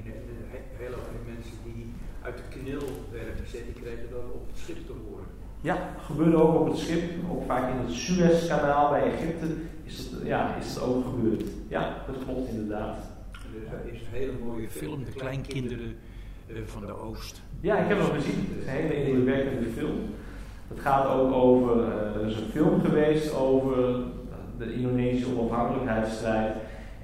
[0.78, 1.86] Heel veel mensen die
[2.22, 5.26] uit de knil werden gezet, die kregen dan op het schip te horen.
[5.62, 7.02] Ja, gebeurde ook op het schip,
[7.32, 9.48] ook vaak in het Suezkanaal bij Egypte
[9.84, 11.44] is het, ja, is het ook gebeurd.
[11.68, 12.98] Ja, dat klopt inderdaad.
[13.32, 15.96] Dus er is een hele mooie film, De Kleinkinderen
[16.48, 17.42] uh, van de Oost.
[17.60, 18.48] Ja, ik heb hem gezien.
[18.50, 20.00] Het is een hele indrukwekkende film.
[20.68, 24.04] Het gaat ook over, uh, er is een film geweest over
[24.58, 26.56] de Indonesische onafhankelijkheidsstrijd.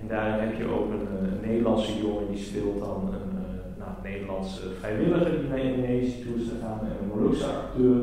[0.01, 3.91] En daarin heb je ook een, een Nederlandse jongen die speelt dan een uh, nou,
[4.03, 7.97] Nederlandse vrijwilliger die naar Indonesië toe is gegaan en een Molukse acteur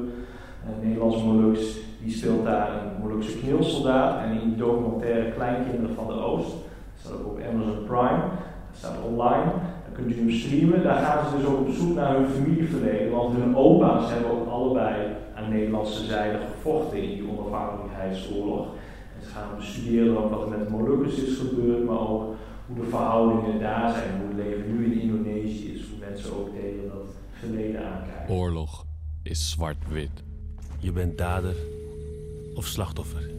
[0.67, 4.23] een Nederlands Moluks, die speelt daar een Molukse kneelsoldaat.
[4.23, 6.61] En in die documentaire Kleinkinderen van de Oost, dat
[6.97, 8.23] staat ook op Amazon Prime,
[8.69, 9.51] dat staat online,
[9.85, 10.83] dan kunt u hem streamen.
[10.83, 14.49] Daar gaan ze dus ook op zoek naar hun familieverleden, want hun opa's hebben ook
[14.49, 14.95] allebei
[15.35, 18.67] aan Nederlandse zijde gevochten in die onafhankelijkheidsoorlog.
[19.33, 22.35] Gaan bestuderen ook wat er met de Molukkers is gebeurd, maar ook
[22.67, 26.49] hoe de verhoudingen daar zijn, hoe het leven nu in Indonesië is, hoe mensen ook
[26.55, 28.35] tegen dat verleden aankijken.
[28.35, 28.87] Oorlog
[29.23, 30.25] is zwart-wit.
[30.79, 31.55] Je bent dader
[32.55, 33.31] of slachtoffer.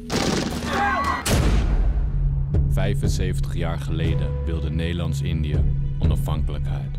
[2.70, 5.64] 75 jaar geleden wilde Nederlands-Indië
[6.00, 6.98] onafhankelijkheid.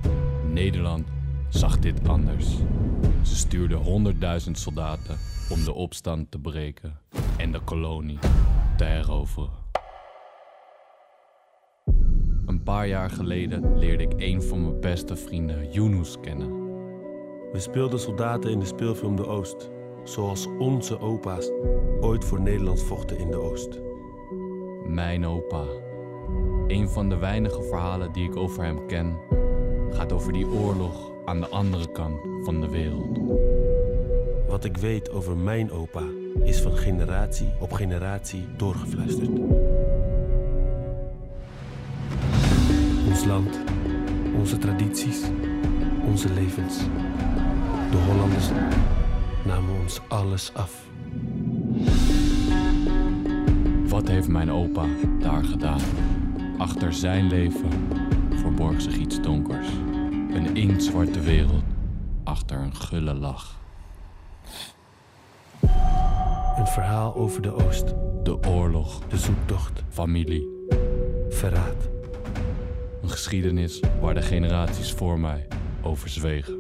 [0.53, 1.07] Nederland
[1.49, 2.47] zag dit anders.
[3.23, 3.79] Ze stuurden
[4.45, 5.17] 100.000 soldaten
[5.51, 6.99] om de opstand te breken
[7.37, 8.19] en de kolonie
[12.47, 16.51] Een paar jaar geleden leerde ik een van mijn beste vrienden, Yunus, kennen.
[17.53, 19.71] We speelden soldaten in de speelfilm De Oost
[20.05, 21.51] zoals onze opa's
[22.01, 23.81] ooit voor Nederland vochten in de Oost.
[24.87, 25.65] Mijn opa.
[26.67, 29.19] Een van de weinige verhalen die ik over hem ken,
[29.91, 33.19] gaat over die oorlog aan de andere kant van de wereld.
[34.49, 36.05] Wat ik weet over mijn opa
[36.45, 39.29] is van generatie op generatie doorgefluisterd.
[43.07, 43.59] Ons land,
[44.39, 45.23] onze tradities,
[46.07, 46.79] onze levens.
[47.91, 48.49] De Hollanders
[49.45, 50.89] namen ons alles af.
[53.89, 54.87] Wat heeft mijn opa
[55.19, 55.81] daar gedaan?
[56.59, 57.71] Achter zijn leven
[58.35, 59.69] verborg zich iets donkers.
[60.31, 61.65] Een inktzwarte wereld
[62.25, 63.60] achter een gulle lach.
[66.61, 67.95] Een verhaal over de Oost.
[68.23, 69.01] De oorlog.
[69.09, 69.83] De zoektocht.
[69.89, 70.67] Familie.
[71.29, 71.89] Verraad.
[73.03, 75.47] Een geschiedenis waar de generaties voor mij
[75.83, 76.55] over zwegen.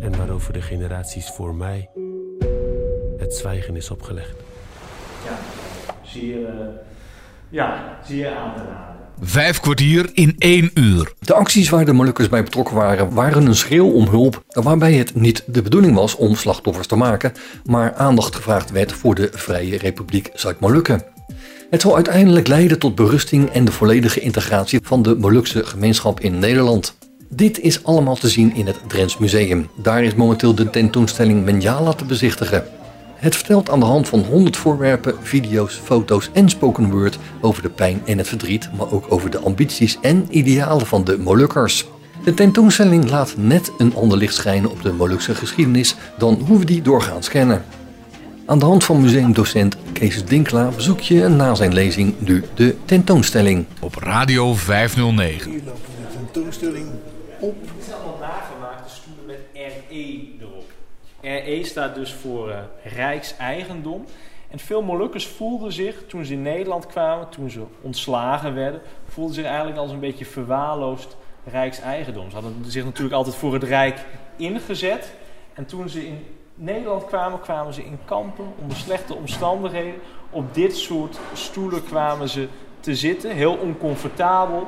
[0.00, 1.90] En waarover de generaties voor mij
[3.16, 4.36] het zwijgen is opgelegd.
[5.24, 5.36] Ja,
[6.02, 6.66] zeer, uh,
[7.48, 8.93] ja, zeer aan te raden.
[9.20, 11.12] Vijf kwartier in één uur.
[11.18, 15.14] De acties waar de Molukkers bij betrokken waren, waren een schreeuw om hulp, waarbij het
[15.14, 17.32] niet de bedoeling was om slachtoffers te maken,
[17.64, 21.04] maar aandacht gevraagd werd voor de Vrije Republiek Zuid-Molukken.
[21.70, 26.38] Het zal uiteindelijk leiden tot berusting en de volledige integratie van de Molukse gemeenschap in
[26.38, 26.96] Nederland.
[27.28, 29.68] Dit is allemaal te zien in het Drents Museum.
[29.76, 32.64] Daar is momenteel de tentoonstelling Menjala te bezichtigen.
[33.24, 37.70] Het vertelt aan de hand van 100 voorwerpen, video's, foto's en spoken word over de
[37.70, 41.86] pijn en het verdriet, maar ook over de ambities en idealen van de Molukkers.
[42.24, 46.64] De tentoonstelling laat net een ander licht schijnen op de Molukse geschiedenis dan hoe we
[46.64, 47.64] die doorgaans kennen.
[48.46, 53.64] Aan de hand van museumdocent Kees Dinkla bezoek je na zijn lezing nu de tentoonstelling.
[53.80, 55.50] Op Radio 509.
[55.50, 56.86] Hier lopen we de tentoonstelling
[57.40, 57.56] op.
[57.60, 60.72] Het zijn allemaal nagemaakte stoelen met RE erop.
[61.24, 64.04] RE staat dus voor uh, Rijkseigendom.
[64.50, 69.34] En veel Molukkers voelden zich, toen ze in Nederland kwamen, toen ze ontslagen werden, voelden
[69.34, 72.30] zich eigenlijk als een beetje verwaarloosd Rijkseigendom.
[72.30, 74.04] Ze hadden zich natuurlijk altijd voor het Rijk
[74.36, 75.14] ingezet.
[75.54, 80.00] En toen ze in Nederland kwamen, kwamen ze in kampen onder slechte omstandigheden.
[80.30, 82.48] Op dit soort stoelen kwamen ze
[82.80, 84.66] te zitten, heel oncomfortabel.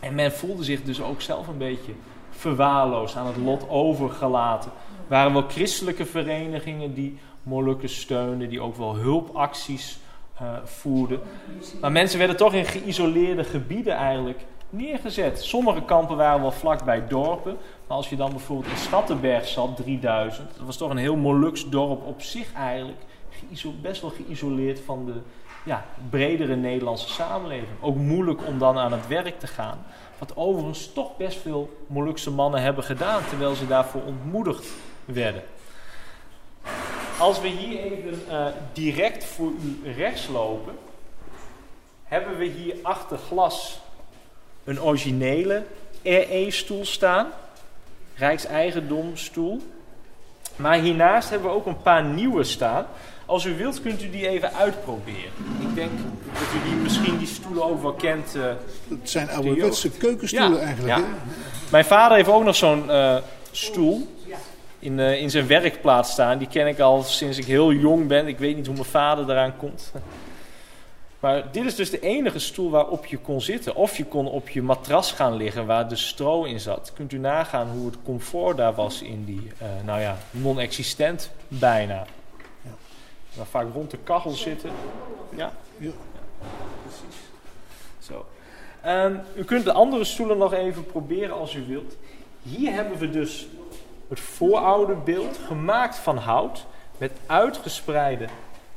[0.00, 1.92] En men voelde zich dus ook zelf een beetje
[2.30, 4.70] verwaarloosd, aan het lot overgelaten.
[5.06, 9.98] Waren wel christelijke verenigingen die Molukken steunden, die ook wel hulpacties
[10.42, 11.20] uh, voerden.
[11.80, 15.42] Maar mensen werden toch in geïsoleerde gebieden eigenlijk neergezet.
[15.42, 17.56] Sommige kampen waren wel vlakbij dorpen.
[17.86, 21.68] Maar als je dan bijvoorbeeld in Schattenberg zat, 3000, dat was toch een heel Moluks
[21.68, 22.98] dorp op zich eigenlijk.
[23.82, 25.12] Best wel geïsoleerd van de
[25.64, 27.68] ja, bredere Nederlandse samenleving.
[27.80, 29.78] Ook moeilijk om dan aan het werk te gaan.
[30.18, 34.66] Wat overigens toch best veel Molukse mannen hebben gedaan, terwijl ze daarvoor ontmoedigd
[35.04, 35.42] werden.
[37.18, 40.74] Als we hier even uh, direct voor u rechts lopen,
[42.04, 43.80] hebben we hier achter glas
[44.64, 45.62] een originele
[46.02, 47.26] RE-stoel staan.
[48.14, 49.62] Rijkseigendomstoel.
[50.56, 52.86] Maar hiernaast hebben we ook een paar nieuwe staan.
[53.26, 55.30] Als u wilt kunt u die even uitproberen.
[55.60, 55.90] Ik denk
[56.32, 58.34] dat u die misschien die stoelen ook wel kent.
[58.36, 58.44] Uh,
[58.88, 60.96] het zijn ouderwetse keukenstoelen ja, eigenlijk.
[60.96, 61.04] Ja.
[61.70, 63.16] Mijn vader heeft ook nog zo'n uh,
[63.50, 64.08] stoel
[64.84, 66.38] in, uh, in zijn werkplaats staan.
[66.38, 68.26] Die ken ik al sinds ik heel jong ben.
[68.26, 69.92] Ik weet niet hoe mijn vader eraan komt.
[71.20, 73.74] Maar dit is dus de enige stoel waarop je kon zitten.
[73.74, 76.92] Of je kon op je matras gaan liggen waar de stro in zat.
[76.94, 82.06] Kunt u nagaan hoe het comfort daar was in die, uh, nou ja, non-existent bijna.
[82.62, 82.70] Ja.
[83.36, 84.70] Maar vaak rond de kachel zitten.
[85.36, 85.90] Ja, ja.
[86.82, 87.20] precies.
[87.98, 88.26] Zo.
[88.86, 91.96] Um, u kunt de andere stoelen nog even proberen als u wilt.
[92.42, 93.46] Hier hebben we dus
[94.14, 96.66] het voorouderbeeld gemaakt van hout.
[96.98, 98.26] Met uitgespreide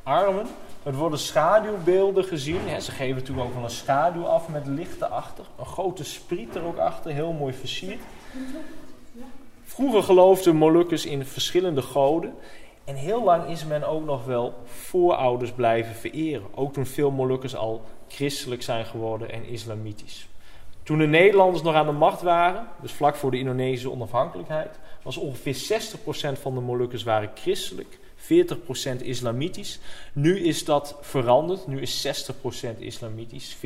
[0.03, 0.47] armen.
[0.83, 2.81] Er worden schaduwbeelden gezien.
[2.81, 5.45] Ze geven natuurlijk ook wel een schaduw af met licht erachter.
[5.59, 7.99] Een grote spriet er ook achter, heel mooi versierd.
[9.63, 12.33] Vroeger geloofden Molukkers in verschillende goden.
[12.83, 16.47] En heel lang is men ook nog wel voorouders blijven vereren.
[16.55, 20.27] Ook toen veel Molukkers al christelijk zijn geworden en islamitisch.
[20.87, 25.17] Toen de Nederlanders nog aan de macht waren, dus vlak voor de Indonesische onafhankelijkheid, was
[25.17, 25.81] ongeveer
[26.37, 27.99] 60% van de Molukkers waren christelijk.
[28.17, 29.79] 40% islamitisch.
[30.13, 31.67] Nu is dat veranderd.
[31.67, 32.07] Nu is
[32.75, 33.59] 60% islamitisch, 40%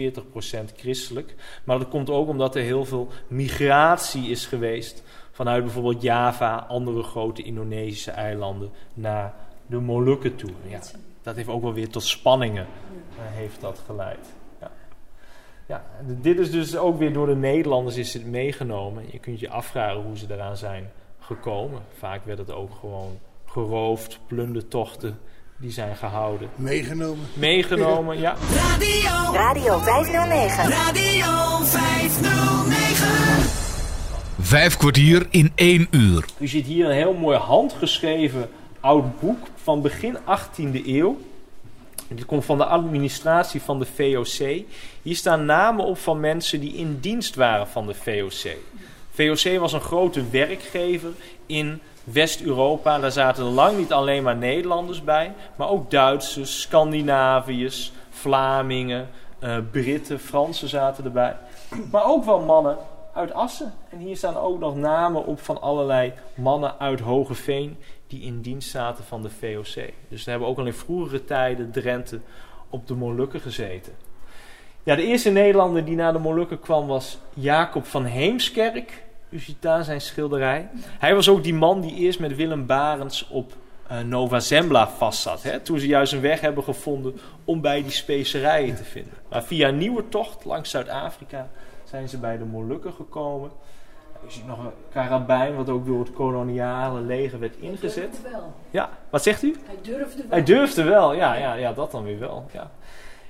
[0.76, 1.36] christelijk.
[1.64, 7.04] Maar dat komt ook omdat er heel veel migratie is geweest vanuit bijvoorbeeld Java, andere
[7.04, 9.34] grote Indonesische eilanden, naar
[9.66, 10.52] de Molukken toe.
[10.68, 10.80] Ja,
[11.22, 14.40] dat heeft ook wel weer tot spanningen uh, heeft dat geleid.
[15.72, 15.84] Ja.
[16.22, 19.04] Dit is dus ook weer door de Nederlanders is het meegenomen.
[19.12, 21.82] Je kunt je afvragen hoe ze eraan zijn gekomen.
[21.98, 25.20] Vaak werd het ook gewoon geroofd, plundertochten
[25.58, 26.50] die zijn gehouden.
[26.56, 27.26] Meegenomen.
[27.34, 28.36] Meegenomen, ja.
[28.54, 30.70] Radio, Radio 509.
[30.70, 33.08] Radio 509.
[34.40, 36.26] Vijf kwartier in één uur.
[36.40, 41.18] U ziet hier een heel mooi handgeschreven oud boek van begin 18e eeuw.
[42.16, 44.64] Dit komt van de administratie van de VOC.
[45.02, 48.56] Hier staan namen op van mensen die in dienst waren van de VOC.
[49.10, 51.12] VOC was een grote werkgever
[51.46, 53.00] in West-Europa.
[53.00, 59.10] Daar zaten lang niet alleen maar Nederlanders bij, maar ook Duitsers, Scandinaviërs, Vlamingen,
[59.44, 61.36] uh, Britten, Fransen zaten erbij.
[61.92, 62.78] Maar ook wel mannen
[63.14, 63.74] uit Assen.
[63.90, 68.70] En hier staan ook nog namen op van allerlei mannen uit Hogeveen die in dienst
[68.70, 69.90] zaten van de VOC.
[70.08, 72.20] Dus daar hebben ook al in vroegere tijden Drenthe
[72.70, 73.94] op de Molukken gezeten.
[74.84, 79.04] Ja, de eerste Nederlander die naar de Molukken kwam was Jacob van Heemskerk.
[79.30, 80.70] U ziet daar zijn schilderij.
[80.74, 83.54] Hij was ook die man die eerst met Willem Barends op
[83.92, 85.44] uh, Nova Zembla vastzat.
[85.44, 89.14] Hè, toen ze juist een weg hebben gevonden om bij die specerijen te vinden.
[89.30, 91.50] Maar via een nieuwe tocht langs Zuid-Afrika
[91.92, 93.52] zijn ze bij de Molukken gekomen.
[94.26, 97.96] Je ziet nog een karabijn wat ook door het koloniale leger werd ingezet.
[97.96, 98.54] Hij durfde wel.
[98.70, 99.56] Ja, wat zegt u?
[99.66, 100.30] Hij durfde wel.
[100.30, 102.46] Hij durfde wel, ja, ja, ja dat dan weer wel.
[102.54, 102.72] Ja.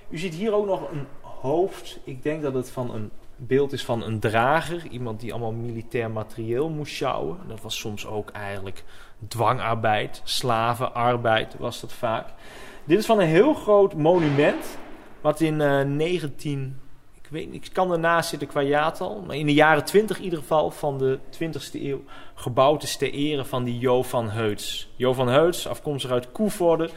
[0.09, 1.99] U ziet hier ook nog een hoofd.
[2.03, 4.87] Ik denk dat het van een beeld is van een drager.
[4.87, 7.37] Iemand die allemaal militair materieel moest sjouwen.
[7.47, 8.83] Dat was soms ook eigenlijk
[9.27, 12.27] dwangarbeid, slavenarbeid was dat vaak.
[12.83, 14.77] Dit is van een heel groot monument.
[15.21, 16.80] Wat in uh, 19
[17.31, 19.23] ik kan ernaast zitten qua jaartal.
[19.27, 23.11] Maar in de jaren 20 in ieder geval van de 20ste eeuw gebouwd is ter
[23.11, 24.89] ere van die Jo van Heuts.
[24.95, 26.89] Jo van Heuts, afkomstig uit Koevoorde.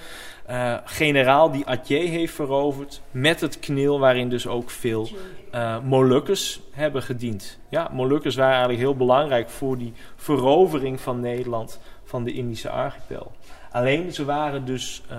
[0.51, 3.01] Uh, generaal die Atje heeft veroverd.
[3.11, 5.09] Met het kneel waarin dus ook veel
[5.55, 7.59] uh, Molukkers hebben gediend.
[7.69, 13.33] Ja, Molukkers waren eigenlijk heel belangrijk voor die verovering van Nederland van de Indische archipel.
[13.71, 15.03] Alleen ze waren dus...
[15.13, 15.19] Uh,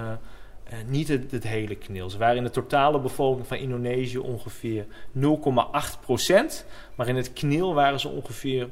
[0.71, 2.09] uh, niet het, hele knil.
[2.09, 6.65] Ze waren in de totale bevolking van Indonesië ongeveer 0,8 procent.
[6.95, 8.69] Maar in het knil waren ze ongeveer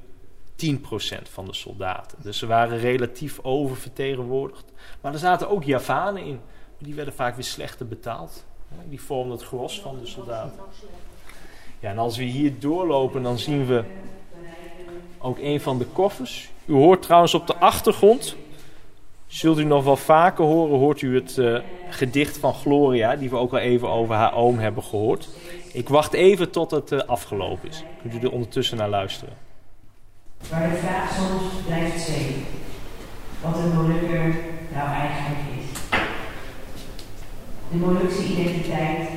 [0.55, 2.17] 10 procent van de soldaten.
[2.21, 4.65] Dus ze waren relatief oververtegenwoordigd.
[5.01, 6.39] Maar er zaten ook Javanen in.
[6.77, 8.45] Die werden vaak weer slechter betaald.
[8.89, 10.59] Die vormden het gros van de soldaten.
[11.79, 13.83] Ja, en als we hier doorlopen, dan zien we
[15.17, 16.49] ook een van de koffers.
[16.65, 18.35] U hoort trouwens op de achtergrond
[19.33, 21.59] zult u nog wel vaker horen, hoort u het uh,
[21.93, 25.29] gedicht van Gloria, die we ook al even over haar oom hebben gehoord.
[25.73, 27.83] Ik wacht even tot het uh, afgelopen is.
[28.01, 29.33] Kunt u er ondertussen naar luisteren.
[30.49, 32.43] Waar de vraag soms blijft zweven,
[33.41, 34.35] wat een Molukker
[34.73, 35.99] nou eigenlijk is.
[37.71, 39.09] De Molukse identiteit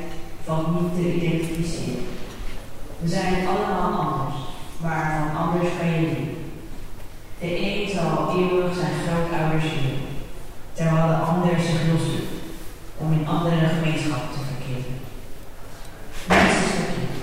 [0.44, 2.04] valt niet te identificeren.
[2.98, 4.36] We zijn allemaal anders,
[4.82, 6.36] maar van anders kan je niet.
[7.38, 10.00] De een zal eeuwig zijn grootouders willen,
[10.72, 12.25] terwijl de ander zich losdoet
[12.98, 14.94] om in andere gemeenschappen te verkeren.
[16.28, 17.16] Niets is verkeerd,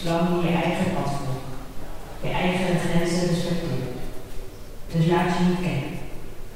[0.00, 1.48] zolang je je eigen pad volgt,
[2.20, 3.96] je eigen grenzen respecteert.
[4.92, 5.98] Dus laat je niet kennen.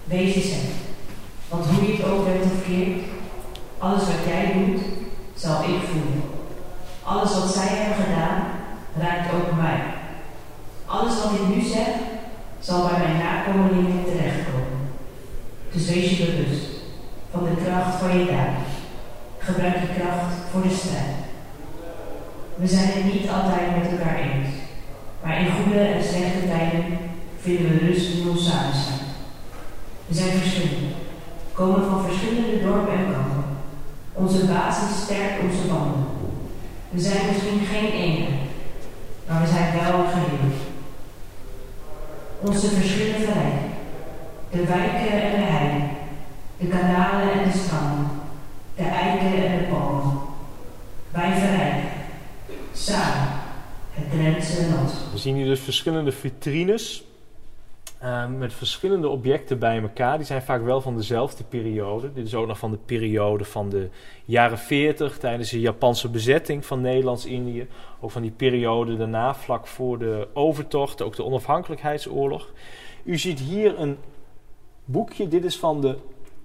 [0.04, 0.74] Wees jezelf.
[1.48, 3.00] Want hoe je het ook bent of keert,
[3.78, 4.80] alles wat jij doet,
[5.34, 6.22] zal ik voelen.
[7.02, 8.42] Alles wat zij hebben gedaan,
[8.98, 9.82] raakt ook mij.
[10.86, 11.88] Alles wat ik nu zeg,
[12.60, 14.80] zal bij mijn nakomelingen terechtkomen.
[15.72, 16.71] Dus wees je bewust
[17.32, 18.56] van de kracht van je daad.
[19.38, 21.16] Gebruik je kracht voor de strijd.
[22.54, 24.48] We zijn het niet altijd met elkaar eens,
[25.22, 26.84] maar in goede en slechte tijden
[27.40, 29.00] vinden we rust in ons samen zijn.
[30.06, 30.94] We zijn verschillend,
[31.52, 33.44] komen van verschillende dorpen en kampen.
[34.12, 36.04] Onze basis sterkt onze banden.
[36.90, 38.40] We zijn misschien geen eenheid,
[39.28, 40.70] maar we zijn wel een geheel
[42.44, 43.70] onze verschillen verrijken.
[44.50, 45.90] De wijken en de heiden,
[46.62, 48.10] de kanalen en de stranden,
[48.76, 50.18] de eiken en de bomen.
[51.10, 51.88] Wij verrijken,
[52.72, 53.28] samen,
[53.90, 54.94] het Drentse land.
[55.12, 57.04] We zien hier dus verschillende vitrines
[58.02, 60.16] uh, met verschillende objecten bij elkaar.
[60.16, 62.12] Die zijn vaak wel van dezelfde periode.
[62.12, 63.88] Dit is ook nog van de periode van de
[64.24, 67.66] jaren 40 tijdens de Japanse bezetting van Nederlands-Indië.
[68.00, 72.50] Ook van die periode daarna, vlak voor de overtocht, ook de onafhankelijkheidsoorlog.
[73.04, 73.96] U ziet hier een
[74.84, 75.28] boekje.
[75.28, 75.96] Dit is van de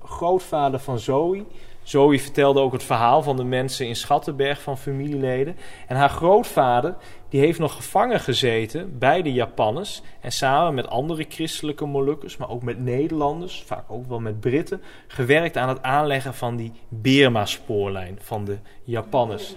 [0.08, 1.44] grootvader van Zoe.
[1.84, 5.58] Zoe vertelde ook het verhaal van de mensen in Schattenberg van familieleden.
[5.88, 6.96] En haar grootvader
[7.30, 10.02] die heeft nog gevangen gezeten bij de Japanners.
[10.22, 14.82] En samen met andere christelijke Molukkers, maar ook met Nederlanders, vaak ook wel met Britten,
[15.08, 19.56] gewerkt aan het aanleggen van die Birma-spoorlijn van de Japanners.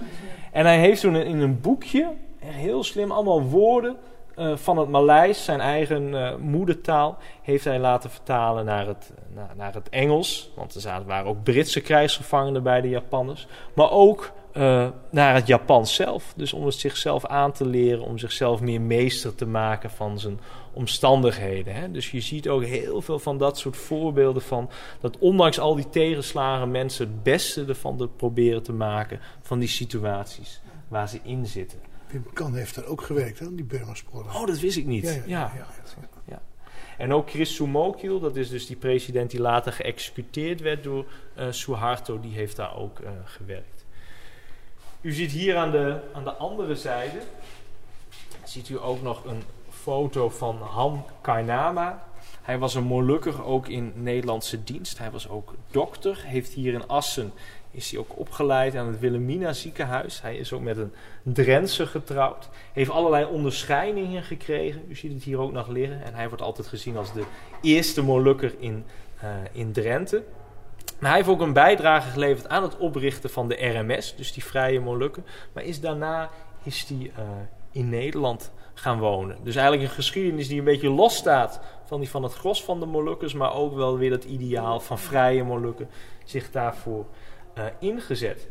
[0.53, 3.97] En hij heeft toen in een boekje, heel slim, allemaal woorden
[4.41, 9.51] uh, van het Maleis, zijn eigen uh, moedertaal, heeft hij laten vertalen naar het, naar,
[9.57, 10.53] naar het Engels.
[10.57, 13.47] Want er waren ook Britse krijgsgevangenen bij de Japanners.
[13.75, 14.33] Maar ook
[15.11, 16.33] naar het Japans zelf.
[16.37, 20.41] Dus om het zichzelf aan te leren, om zichzelf meer meester te maken van zijn
[20.73, 21.75] omstandigheden.
[21.75, 21.91] Hè.
[21.91, 24.71] Dus je ziet ook heel veel van dat soort voorbeelden van
[25.01, 30.61] dat ondanks al die tegenslagen mensen het beste ervan proberen te maken van die situaties
[30.89, 31.90] waar ze in zitten.
[32.11, 35.05] Wim Kan heeft er ook gewerkt aan die burma Oh, dat wist ik niet.
[35.05, 35.23] ja.
[35.27, 35.67] ja, ja.
[36.25, 36.43] ja.
[36.99, 41.05] En ook Chris Sumokil, dat is dus die president die later geëxecuteerd werd door
[41.39, 43.85] uh, Suharto, die heeft daar ook uh, gewerkt.
[45.01, 47.19] U ziet hier aan de, aan de andere zijde,
[48.45, 52.05] ziet u ook nog een foto van Han Kainama.
[52.43, 54.99] Hij was een Molukker ook in Nederlandse dienst.
[54.99, 57.33] Hij was ook dokter, heeft hier in Assen
[57.71, 60.23] is hij ook opgeleid aan het Wilhelmina ziekenhuis.
[60.23, 60.93] Hij is ook met een
[61.23, 62.49] Drentse getrouwd.
[62.73, 64.85] Heeft allerlei onderscheidingen gekregen.
[64.89, 66.05] U ziet het hier ook nog liggen.
[66.05, 67.25] En hij wordt altijd gezien als de
[67.63, 68.85] eerste Molukker in,
[69.25, 70.23] uh, in Drenthe.
[70.99, 74.45] Maar hij heeft ook een bijdrage geleverd aan het oprichten van de RMS, dus die
[74.45, 75.25] Vrije Molukken.
[75.53, 76.31] Maar is daarna
[76.63, 77.25] is hij uh,
[77.73, 79.37] in Nederland gaan wonen.
[79.43, 82.87] Dus eigenlijk een geschiedenis die een beetje losstaat van die van het gros van de
[82.87, 85.89] Molukkers, maar ook wel weer dat ideaal van vrije Molukken
[86.25, 87.07] zich daarvoor
[87.59, 88.49] uh, ingezet.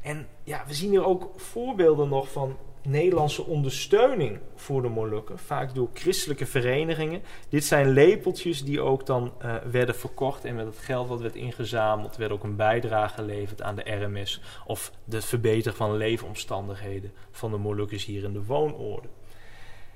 [0.00, 5.74] En ja, we zien hier ook voorbeelden nog van Nederlandse ondersteuning voor de Molukken, vaak
[5.74, 7.22] door christelijke verenigingen.
[7.48, 11.34] Dit zijn lepeltjes die ook dan uh, werden verkocht en met het geld wat werd
[11.34, 17.50] ingezameld werd ook een bijdrage geleverd aan de RMS of het verbeteren van leefomstandigheden van
[17.50, 19.10] de Molukkers hier in de woonoorden.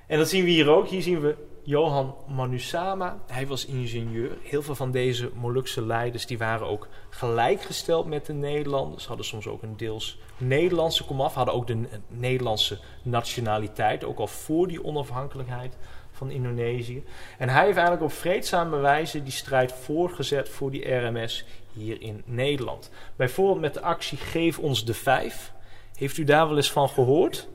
[0.06, 0.88] En dat zien we hier ook.
[0.88, 3.18] Hier zien we Johan Manusama.
[3.26, 4.38] Hij was ingenieur.
[4.42, 9.06] Heel veel van deze Molukse leiders die waren ook gelijkgesteld met de Nederlanders.
[9.06, 11.34] Hadden soms ook een deels Nederlandse komaf.
[11.34, 14.04] Hadden ook de Nederlandse nationaliteit.
[14.04, 15.76] Ook al voor die onafhankelijkheid
[16.12, 17.04] van Indonesië.
[17.38, 22.22] En hij heeft eigenlijk op vreedzame wijze die strijd voorgezet voor die RMS hier in
[22.24, 22.90] Nederland.
[23.16, 25.52] Bijvoorbeeld met de actie Geef ons de Vijf.
[25.96, 27.48] Heeft u daar wel eens van gehoord?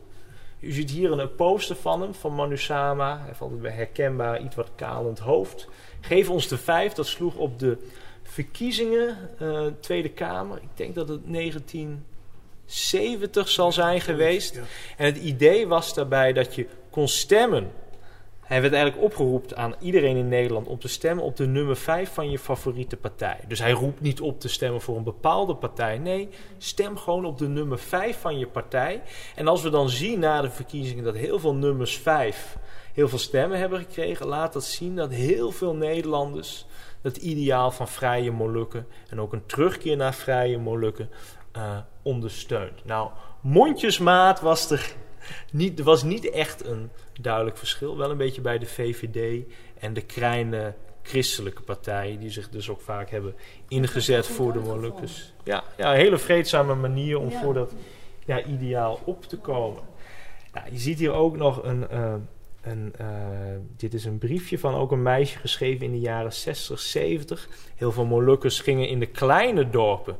[0.61, 3.17] U ziet hier een poster van hem, van Manusama.
[3.17, 5.67] Hij heeft altijd bij herkenbaar, iets wat kalend hoofd.
[6.01, 7.77] Geef ons de vijf, dat sloeg op de
[8.23, 10.57] verkiezingen, uh, Tweede Kamer.
[10.57, 14.59] Ik denk dat het 1970 zal zijn geweest.
[14.97, 17.71] En het idee was daarbij dat je kon stemmen
[18.51, 22.13] hij werd eigenlijk opgeroepen aan iedereen in Nederland om te stemmen op de nummer 5
[22.13, 23.39] van je favoriete partij.
[23.47, 25.97] Dus hij roept niet op te stemmen voor een bepaalde partij.
[25.97, 29.01] Nee, stem gewoon op de nummer 5 van je partij.
[29.35, 32.57] En als we dan zien na de verkiezingen dat heel veel nummers 5
[32.93, 36.65] heel veel stemmen hebben gekregen, laat dat zien dat heel veel Nederlanders
[37.01, 41.09] het ideaal van vrije Molukken en ook een terugkeer naar vrije Molukken
[41.57, 42.85] uh, ondersteunt.
[42.85, 43.09] Nou,
[43.41, 44.95] mondjesmaat was er
[45.51, 46.89] niet, er was niet echt een
[47.21, 47.97] duidelijk verschil.
[47.97, 49.43] Wel een beetje bij de VVD
[49.79, 53.35] en de kleine christelijke partijen, die zich dus ook vaak hebben
[53.67, 55.33] ingezet voor de Molukkers.
[55.43, 57.73] Ja, ja, een hele vreedzame manier om voor dat
[58.25, 59.83] ja, ideaal op te komen.
[60.53, 61.87] Nou, je ziet hier ook nog een.
[61.91, 62.13] Uh,
[62.61, 63.07] een uh,
[63.77, 67.49] dit is een briefje van ook een meisje geschreven in de jaren 60, 70.
[67.75, 70.17] Heel veel Molukkers gingen in de kleine dorpen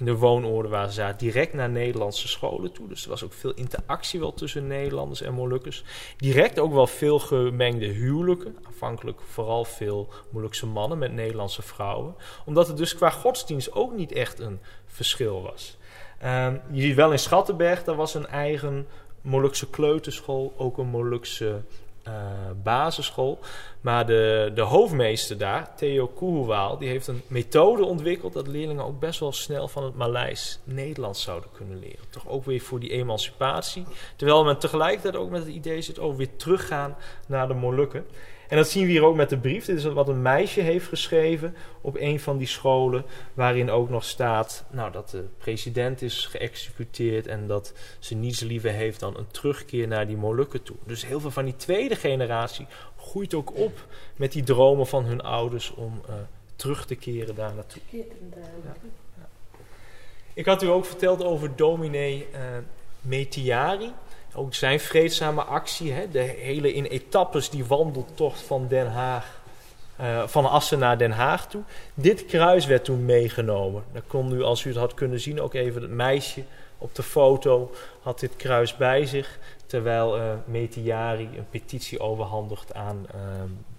[0.00, 2.88] in de woonoorden waar ze zaten, direct naar Nederlandse scholen toe.
[2.88, 5.84] Dus er was ook veel interactie wel tussen Nederlanders en Molukkers.
[6.16, 8.56] Direct ook wel veel gemengde huwelijken.
[8.62, 12.14] Afhankelijk vooral veel Molukse mannen met Nederlandse vrouwen.
[12.44, 15.78] Omdat het dus qua godsdienst ook niet echt een verschil was.
[16.24, 18.86] Um, je ziet wel in Schattenberg, daar was een eigen
[19.20, 21.62] Molukse kleuterschool, ook een Molukse
[22.62, 23.38] basisschool.
[23.80, 29.00] Maar de, de hoofdmeester daar, Theo Koehoewaal, die heeft een methode ontwikkeld dat leerlingen ook
[29.00, 32.04] best wel snel van het Maleis Nederlands zouden kunnen leren.
[32.10, 33.84] Toch ook weer voor die emancipatie.
[34.16, 36.96] Terwijl men tegelijkertijd ook met het idee zit over weer teruggaan
[37.26, 38.06] naar de Molukken.
[38.50, 39.64] En dat zien we hier ook met de brief.
[39.64, 43.04] Dit is wat een meisje heeft geschreven op een van die scholen.
[43.34, 47.26] Waarin ook nog staat nou, dat de president is geëxecuteerd.
[47.26, 50.76] En dat ze niets liever heeft dan een terugkeer naar die Molukken toe.
[50.86, 53.86] Dus heel veel van die tweede generatie groeit ook op
[54.16, 56.14] met die dromen van hun ouders om uh,
[56.56, 57.82] terug te keren daar naartoe.
[57.90, 58.76] Ja.
[60.34, 62.38] Ik had u ook verteld over dominee uh,
[63.00, 63.92] Metiari.
[64.34, 69.40] Ook zijn vreedzame actie, hè, de hele in etappes die wandeltocht van Den Haag,
[70.00, 71.62] uh, van Assen naar Den Haag toe.
[71.94, 73.84] Dit kruis werd toen meegenomen.
[73.92, 76.42] Dan kon u, als u het had kunnen zien, ook even het meisje
[76.78, 77.70] op de foto
[78.02, 79.38] had dit kruis bij zich.
[79.66, 83.20] Terwijl uh, Metiari een petitie overhandigt aan uh,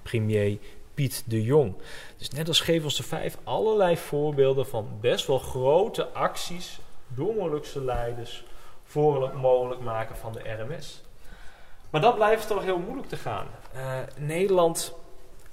[0.04, 0.58] premier
[0.94, 1.74] Piet de Jong.
[2.18, 7.36] Dus net als ons de Vijf, allerlei voorbeelden van best wel grote acties door
[7.84, 8.44] leiders
[8.92, 11.02] voor het mogelijk maken van de RMS.
[11.90, 13.48] Maar dat blijft toch heel moeilijk te gaan.
[13.76, 13.82] Uh,
[14.18, 14.94] Nederland,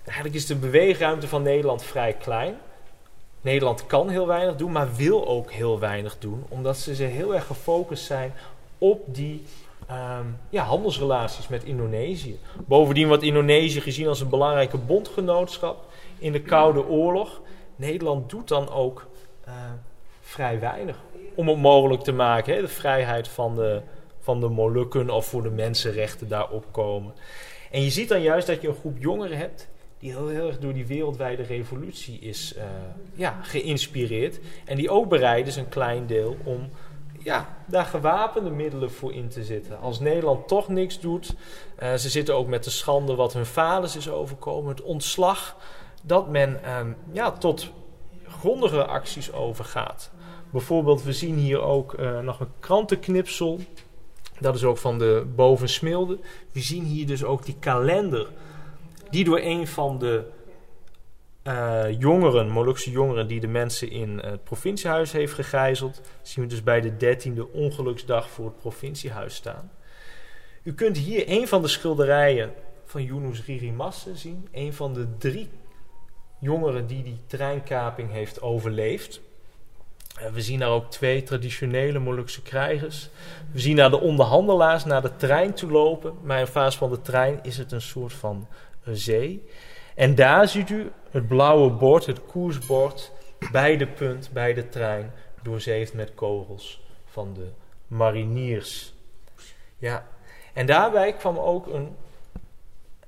[0.05, 2.57] eigenlijk is de beweegruimte van Nederland vrij klein.
[3.41, 7.34] Nederland kan heel weinig doen, maar wil ook heel weinig doen, omdat ze, ze heel
[7.34, 8.32] erg gefocust zijn
[8.78, 9.45] op die
[9.86, 12.39] ehm, ja, handelsrelaties met Indonesië.
[12.66, 15.84] Bovendien wordt Indonesië gezien als een belangrijke bondgenootschap
[16.18, 17.41] in de Koude Oorlog.
[17.76, 19.07] Nederland doet dan ook
[19.49, 19.55] uh,
[20.20, 20.97] vrij weinig
[21.39, 23.80] om het mogelijk te maken, hè, de vrijheid van de,
[24.20, 27.12] van de Molukken of voor de mensenrechten daar opkomen.
[27.70, 29.68] En je ziet dan juist dat je een groep jongeren hebt
[29.99, 32.62] die heel, heel erg door die wereldwijde revolutie is uh,
[33.14, 34.39] ja, geïnspireerd.
[34.64, 36.68] En die ook bereid is een klein deel om
[37.18, 39.80] ja, daar gewapende middelen voor in te zetten.
[39.80, 41.34] Als Nederland toch niks doet,
[41.82, 45.57] uh, ze zitten ook met de schande wat hun vaders is overkomen, het ontslag,
[46.03, 46.80] dat men uh,
[47.12, 47.70] ja, tot
[48.28, 50.11] grondige acties overgaat.
[50.51, 53.61] Bijvoorbeeld, we zien hier ook uh, nog een krantenknipsel.
[54.40, 56.18] Dat is ook van de Bovensmilde.
[56.53, 58.28] We zien hier dus ook die kalender
[59.11, 60.24] die door een van de
[61.44, 66.62] uh, jongeren, Molukse jongeren, die de mensen in het provinciehuis heeft gegijzeld, zien we dus
[66.62, 69.70] bij de dertiende ongeluksdag voor het provinciehuis staan.
[70.62, 72.53] U kunt hier een van de schilderijen
[72.84, 75.49] van Yunus Ririmasse zien, een van de drie
[76.40, 79.20] jongeren die die treinkaping heeft overleefd.
[80.32, 83.08] We zien daar ook twee traditionele Molukse krijgers.
[83.52, 87.00] We zien naar de onderhandelaars naar de trein toe lopen, maar in plaats van de
[87.00, 88.46] trein is het een soort van
[88.84, 89.48] zee.
[89.94, 93.12] En daar ziet u het blauwe bord, het koersbord,
[93.52, 95.12] bij de punt, bij de trein,
[95.42, 97.48] doorzeefd met kogels van de
[97.86, 98.94] mariniers.
[99.78, 100.06] Ja,
[100.52, 101.96] en daarbij kwam ook een,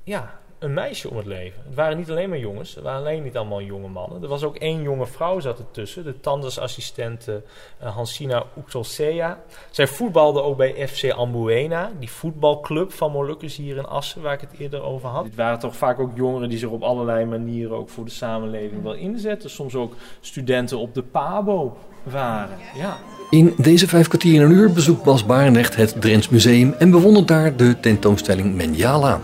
[0.02, 1.62] ja, een meisje om het leven.
[1.66, 4.22] Het waren niet alleen maar jongens, het waren alleen niet allemaal jonge mannen.
[4.22, 7.42] Er was ook één jonge vrouw zat ertussen, de tandartsassistente
[7.82, 9.40] uh, Hansina Uxolsea.
[9.70, 14.40] Zij voetbalde ook bij FC Ambuena, die voetbalclub van Molukkers hier in Assen, waar ik
[14.40, 15.24] het eerder over had.
[15.24, 18.82] Het waren toch vaak ook jongeren die zich op allerlei manieren ook voor de samenleving
[18.82, 19.50] wel inzetten.
[19.50, 22.98] Soms ook studenten op de PABO waren, ja.
[23.30, 27.28] In deze vijf kwartier in een uur bezoekt Bas Barendrecht het Drents Museum en bewondert
[27.28, 29.20] daar de tentoonstelling Menjala.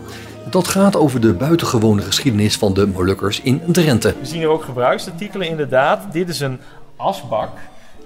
[0.51, 4.15] Dat gaat over de buitengewone geschiedenis van de Molukkers in Drenthe.
[4.19, 6.13] We zien hier ook gebruiksartikelen inderdaad.
[6.13, 6.61] Dit is een
[6.97, 7.59] asbak.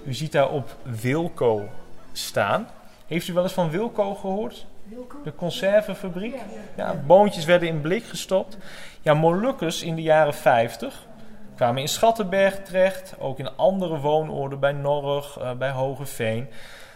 [0.04, 1.68] U ziet daar op Wilco
[2.12, 2.68] staan.
[3.06, 4.66] Heeft u wel eens van Wilco gehoord?
[5.24, 6.34] De conservenfabriek?
[6.76, 8.56] Ja, boontjes werden in blik gestopt.
[9.00, 11.06] Ja, Molukkers in de jaren 50
[11.56, 13.14] kwamen in Schattenberg terecht.
[13.18, 16.48] Ook in andere woonoorden bij Norg, uh, bij Hogeveen.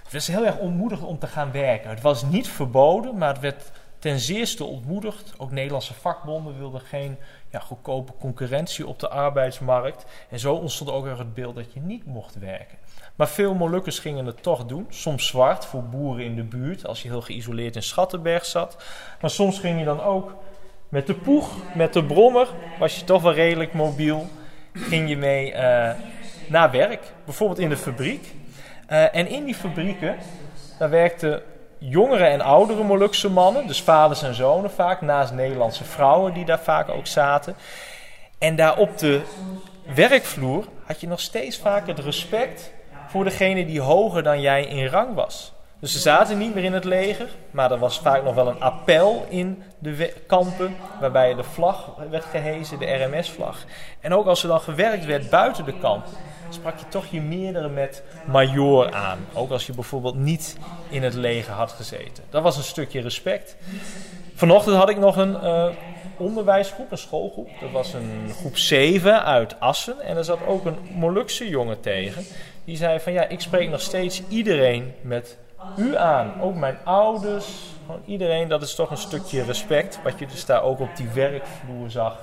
[0.02, 1.90] Het was heel erg ontmoedigd om te gaan werken.
[1.90, 3.70] Het was niet verboden, maar het werd
[4.04, 5.34] ten zeerste ontmoedigd.
[5.36, 7.16] Ook Nederlandse vakbonden wilden geen
[7.50, 10.04] ja, goedkope concurrentie op de arbeidsmarkt.
[10.30, 12.78] En zo ontstond ook weer het beeld dat je niet mocht werken.
[13.14, 14.86] Maar veel Molukkers gingen het toch doen.
[14.88, 18.84] Soms zwart voor boeren in de buurt, als je heel geïsoleerd in Schattenberg zat.
[19.20, 20.34] Maar soms ging je dan ook
[20.88, 22.48] met de poeg, met de brommer,
[22.78, 24.28] was je toch wel redelijk mobiel.
[24.72, 25.90] Ging je mee uh,
[26.48, 28.34] naar werk, bijvoorbeeld in de fabriek.
[28.90, 30.16] Uh, en in die fabrieken,
[30.78, 31.42] daar werkten
[31.88, 36.60] jongere en oudere Molukse mannen, dus vaders en zonen vaak, naast Nederlandse vrouwen die daar
[36.60, 37.56] vaak ook zaten.
[38.38, 39.20] En daar op de
[39.94, 42.72] werkvloer had je nog steeds vaak het respect
[43.08, 45.53] voor degene die hoger dan jij in rang was.
[45.84, 48.60] Dus ze zaten niet meer in het leger, maar er was vaak nog wel een
[48.60, 53.64] appel in de kampen, waarbij de vlag werd gehezen, de RMS-vlag.
[54.00, 56.06] En ook als er dan gewerkt werd buiten de kamp,
[56.48, 59.18] sprak je toch je meerdere met major aan.
[59.32, 60.56] Ook als je bijvoorbeeld niet
[60.88, 62.24] in het leger had gezeten.
[62.30, 63.56] Dat was een stukje respect.
[64.34, 65.66] Vanochtend had ik nog een uh,
[66.16, 67.48] onderwijsgroep, een schoolgroep.
[67.60, 70.00] Dat was een groep 7 uit Assen.
[70.00, 72.24] En er zat ook een Molukse jongen tegen.
[72.64, 75.36] Die zei van ja, ik spreek nog steeds iedereen met
[75.76, 76.40] u aan.
[76.40, 77.46] Ook mijn ouders,
[78.04, 78.48] iedereen.
[78.48, 80.00] Dat is toch een stukje respect.
[80.02, 82.18] Wat je dus daar ook op die werkvloer zag.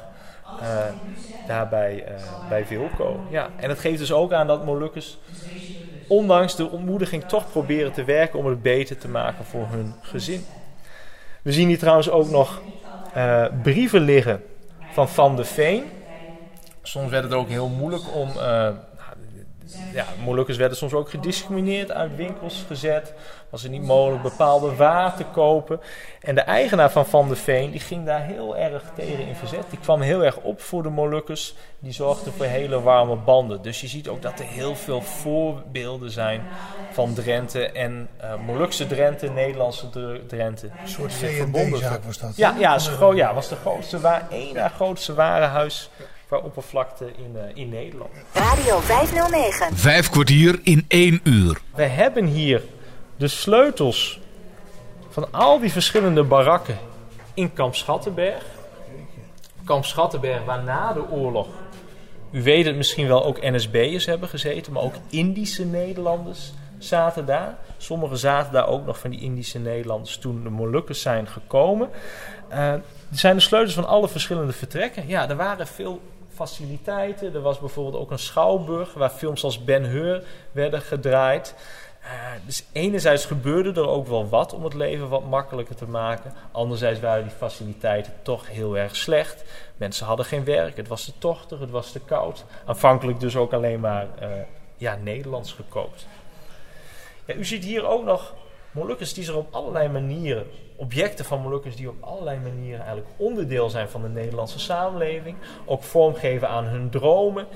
[0.61, 0.67] Uh,
[1.47, 3.19] daarbij uh, bij Wilco.
[3.29, 5.17] Ja, en het geeft dus ook aan dat Molukkers,
[6.07, 10.45] ondanks de ontmoediging, toch proberen te werken om het beter te maken voor hun gezin.
[11.41, 12.61] We zien hier trouwens ook nog
[13.17, 14.43] uh, brieven liggen
[14.91, 15.83] van Van de Veen.
[16.81, 18.29] Soms werd het ook heel moeilijk om
[19.93, 23.13] ja, Molukkers werden soms ook gediscrimineerd, uit winkels gezet.
[23.49, 25.79] Was het niet mogelijk bepaalde waar te kopen.
[26.21, 29.63] En de eigenaar van Van de Veen die ging daar heel erg tegen in verzet.
[29.69, 31.55] Die kwam heel erg op voor de Molukkers.
[31.79, 33.61] Die zorgde voor hele warme banden.
[33.61, 36.41] Dus je ziet ook dat er heel veel voorbeelden zijn
[36.91, 37.71] van Drenthe.
[37.71, 39.89] En uh, Molukse Drenthe, Nederlandse
[40.27, 40.67] Drenthe.
[40.81, 42.35] Een soort V&D-zaak was dat.
[42.35, 42.79] Ja, ja,
[43.13, 45.89] ja, was de grootste, waar, één na grootste warenhuis
[46.31, 48.11] qua oppervlakte in, uh, in Nederland.
[48.33, 49.75] Radio 509.
[49.75, 51.61] Vijf kwartier in één uur.
[51.75, 52.61] We hebben hier
[53.17, 54.19] de sleutels
[55.09, 56.77] van al die verschillende barakken
[57.33, 58.43] in Kamp Schattenberg.
[59.63, 61.47] Kamp Schattenberg, waar na de oorlog
[62.31, 67.57] U weet het misschien wel, ook NSB'ers hebben gezeten, maar ook Indische Nederlanders zaten daar.
[67.77, 71.89] Sommigen zaten daar ook nog van die Indische Nederlanders toen de Molukkers zijn gekomen.
[72.51, 75.07] Uh, er zijn de sleutels van alle verschillende vertrekken.
[75.07, 76.01] Ja, er waren veel
[76.33, 77.33] faciliteiten.
[77.33, 81.55] Er was bijvoorbeeld ook een schouwburg waar films als Ben Hur werden gedraaid.
[82.03, 82.09] Uh,
[82.45, 86.33] dus enerzijds gebeurde er ook wel wat om het leven wat makkelijker te maken.
[86.51, 89.43] Anderzijds waren die faciliteiten toch heel erg slecht.
[89.77, 92.45] Mensen hadden geen werk, het was te tochtig, het was te koud.
[92.65, 94.27] Aanvankelijk dus ook alleen maar uh,
[94.77, 96.05] ja, Nederlands gekookt.
[97.25, 98.33] Ja, u ziet hier ook nog
[98.71, 100.47] Molukkers die zich op allerlei manieren,
[100.81, 105.37] objecten van Molukkers die op allerlei manieren eigenlijk onderdeel zijn van de Nederlandse samenleving.
[105.65, 107.47] Ook vormgeven aan hun dromen.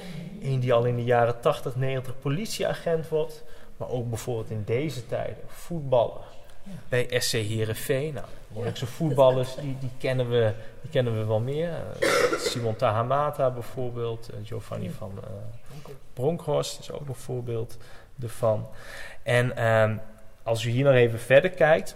[0.41, 3.43] Eén die al in de jaren 80, 90 politieagent wordt.
[3.77, 6.21] Maar ook bijvoorbeeld in deze tijden voetballer.
[6.89, 8.13] Bij SC Heerenveen.
[8.13, 11.69] Nou, Molukse voetballers, die, die, kennen we, die kennen we wel meer.
[11.69, 14.29] Uh, Simon Tahamata bijvoorbeeld.
[14.33, 15.29] Uh, Giovanni van uh,
[16.13, 17.77] Bronkhorst is ook een voorbeeld
[18.21, 18.67] ervan.
[19.23, 19.97] En ehm,
[20.43, 21.95] als u hier nog even verder kijkt.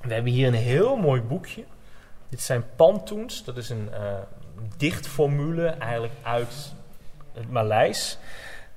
[0.00, 1.64] We hebben hier een heel mooi boekje.
[2.28, 3.44] Dit zijn pantoens.
[3.44, 3.88] Dat is een
[4.76, 6.72] dichtformule eigenlijk uit
[7.32, 8.18] het Maleis.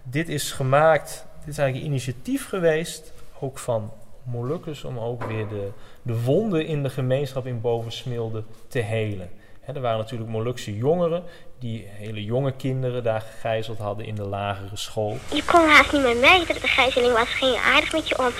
[0.03, 3.91] Dit is gemaakt dit is eigenlijk een initiatief geweest, ook van
[4.23, 5.69] Molukkers, om ook weer de,
[6.01, 9.29] de wonden in de gemeenschap in Bovensmilde te helen.
[9.65, 11.23] er waren natuurlijk Molukse jongeren
[11.61, 15.17] die hele jonge kinderen daar gegijzeld hadden in de lagere school.
[15.33, 17.29] Je kon haast niet meer merken dat het een gijzeling was.
[17.29, 18.31] Ze gingen aardig met je om.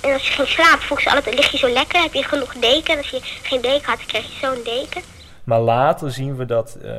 [0.00, 2.02] En als je ging slapen, vroeg ze altijd, lig je zo lekker?
[2.02, 2.96] Heb je genoeg deken?
[2.96, 5.02] Als je geen deken had, kreeg je zo'n deken.
[5.44, 6.92] Maar later zien we dat uh,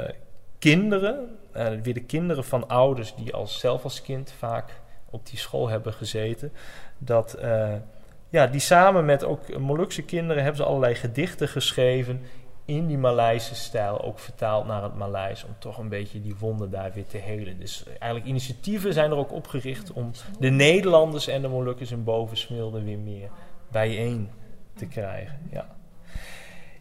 [0.59, 5.39] kinderen, uh, weer de kinderen van ouders die als, zelf als kind vaak op die
[5.39, 6.53] school hebben gezeten.
[6.97, 7.73] Dat uh,
[8.30, 12.21] ja, die samen met ook Molukse kinderen hebben ze allerlei gedichten geschreven
[12.70, 16.72] in die Maleise stijl, ook vertaald naar het Maleis, om toch een beetje die wonden
[16.72, 17.59] daar weer te helen.
[17.59, 22.84] Dus eigenlijk initiatieven zijn er ook opgericht om de Nederlanders en de Molukkers in Bovensmilde
[22.84, 23.30] weer meer
[23.72, 24.30] bijeen
[24.76, 25.39] te krijgen.
[25.51, 25.67] Ja.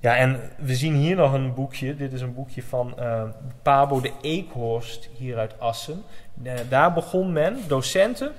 [0.01, 1.97] Ja, en we zien hier nog een boekje.
[1.97, 3.23] Dit is een boekje van uh,
[3.63, 6.03] Pabo de Eekhorst hier uit Assen.
[6.43, 8.33] Uh, daar begon men, docenten,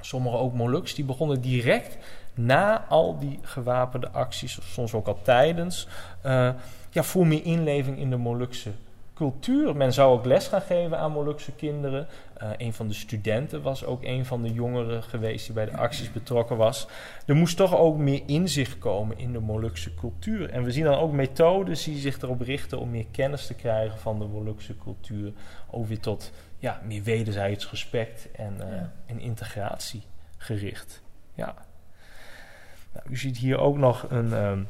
[0.00, 1.98] sommigen ook Moluks, die begonnen direct
[2.44, 5.88] na al die gewapende acties, soms ook al tijdens,
[6.26, 6.50] uh,
[6.90, 8.70] ja, voor meer inleving in de Molukse
[9.20, 9.76] cultuur.
[9.76, 12.06] Men zou ook les gaan geven aan Molukse kinderen.
[12.42, 15.76] Uh, een van de studenten was ook een van de jongeren geweest die bij de
[15.76, 16.88] acties betrokken was.
[17.26, 20.50] Er moest toch ook meer inzicht komen in de Molukse cultuur.
[20.50, 23.98] En we zien dan ook methodes die zich erop richten om meer kennis te krijgen
[23.98, 25.32] van de Molukse cultuur.
[25.70, 28.92] Ook weer tot ja, meer wederzijds respect en, uh, ja.
[29.06, 30.02] en integratie
[30.36, 31.02] gericht.
[31.34, 31.54] Ja.
[32.92, 34.68] Nou, u ziet hier ook nog een, um,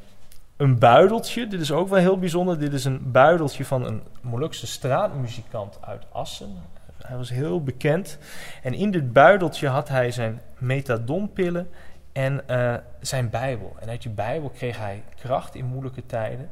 [0.56, 1.46] een buideltje.
[1.46, 2.58] Dit is ook wel heel bijzonder.
[2.58, 6.56] Dit is een buideltje van een Molukse straatmuzikant uit Assen.
[7.02, 8.18] Hij was heel bekend.
[8.62, 11.68] En in dit buideltje had hij zijn methadonpillen
[12.12, 13.76] en uh, zijn Bijbel.
[13.80, 16.48] En uit die Bijbel kreeg hij kracht in moeilijke tijden.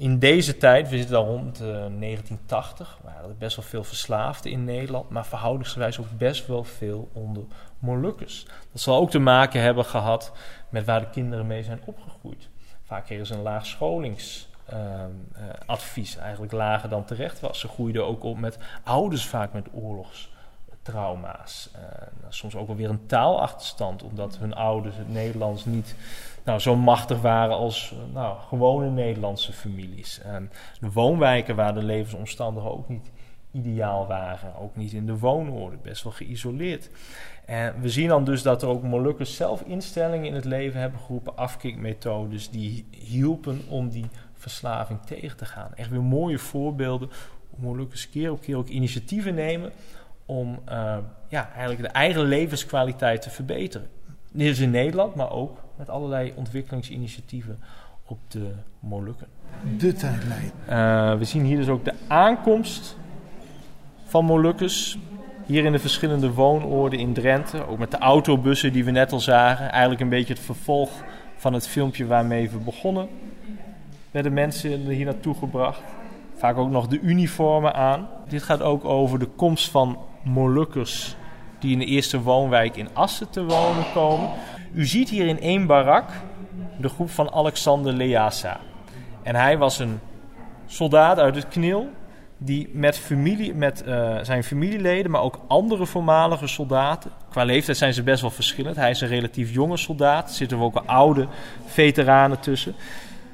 [0.00, 4.52] In deze tijd, we zitten al rond uh, 1980, waren er best wel veel verslaafden
[4.52, 7.42] in Nederland, maar verhoudingsgewijs ook best wel veel onder
[7.78, 8.46] Molukkers.
[8.72, 10.32] Dat zal ook te maken hebben gehad
[10.70, 12.48] met waar de kinderen mee zijn opgegroeid.
[12.84, 17.60] Vaak kregen ze een laag scholingsadvies, uh, eigenlijk lager dan terecht was.
[17.60, 21.70] Ze groeiden ook op met ouders vaak met oorlogstrauma's.
[21.74, 21.80] Uh,
[22.28, 25.94] soms ook wel weer een taalachterstand, omdat hun ouders het Nederlands niet
[26.44, 30.20] nou, zo machtig waren als nou, gewone Nederlandse families.
[30.80, 33.10] De woonwijken waar de levensomstandigheden ook niet
[33.52, 34.56] ideaal waren.
[34.56, 36.90] Ook niet in de woonorde, best wel geïsoleerd.
[37.44, 41.00] En we zien dan dus dat er ook Molukkers zelf instellingen in het leven hebben
[41.00, 45.74] geroepen, afkikmethodes, die hielpen om die verslaving tegen te gaan.
[45.74, 47.10] Echt weer mooie voorbeelden
[47.50, 49.72] hoe Molukkers keer op keer ook initiatieven nemen
[50.26, 50.96] om uh,
[51.28, 53.88] ja, eigenlijk de eigen levenskwaliteit te verbeteren.
[54.32, 57.58] Dit is in Nederland, maar ook met allerlei ontwikkelingsinitiatieven
[58.06, 59.26] op de Molukken.
[59.78, 60.52] De tijdlijn.
[60.68, 62.96] Uh, we zien hier dus ook de aankomst
[64.10, 64.98] van Molukkers.
[65.46, 67.66] Hier in de verschillende woonoorden in Drenthe.
[67.66, 69.70] Ook met de autobussen die we net al zagen.
[69.70, 70.90] Eigenlijk een beetje het vervolg
[71.36, 73.08] van het filmpje waarmee we begonnen.
[74.10, 75.82] Werden mensen hier naartoe gebracht.
[76.34, 78.08] Vaak ook nog de uniformen aan.
[78.28, 81.16] Dit gaat ook over de komst van Molukkers
[81.58, 84.30] die in de eerste woonwijk in Assen te wonen komen.
[84.72, 86.10] U ziet hier in één barak
[86.78, 88.60] de groep van Alexander Leasa.
[89.22, 89.98] En hij was een
[90.66, 91.88] soldaat uit het Knil
[92.42, 97.10] die met, familie, met uh, zijn familieleden, maar ook andere voormalige soldaten.
[97.30, 98.76] Qua leeftijd zijn ze best wel verschillend.
[98.76, 100.28] Hij is een relatief jonge soldaat.
[100.28, 101.28] Er zitten ook oude
[101.66, 102.74] veteranen tussen.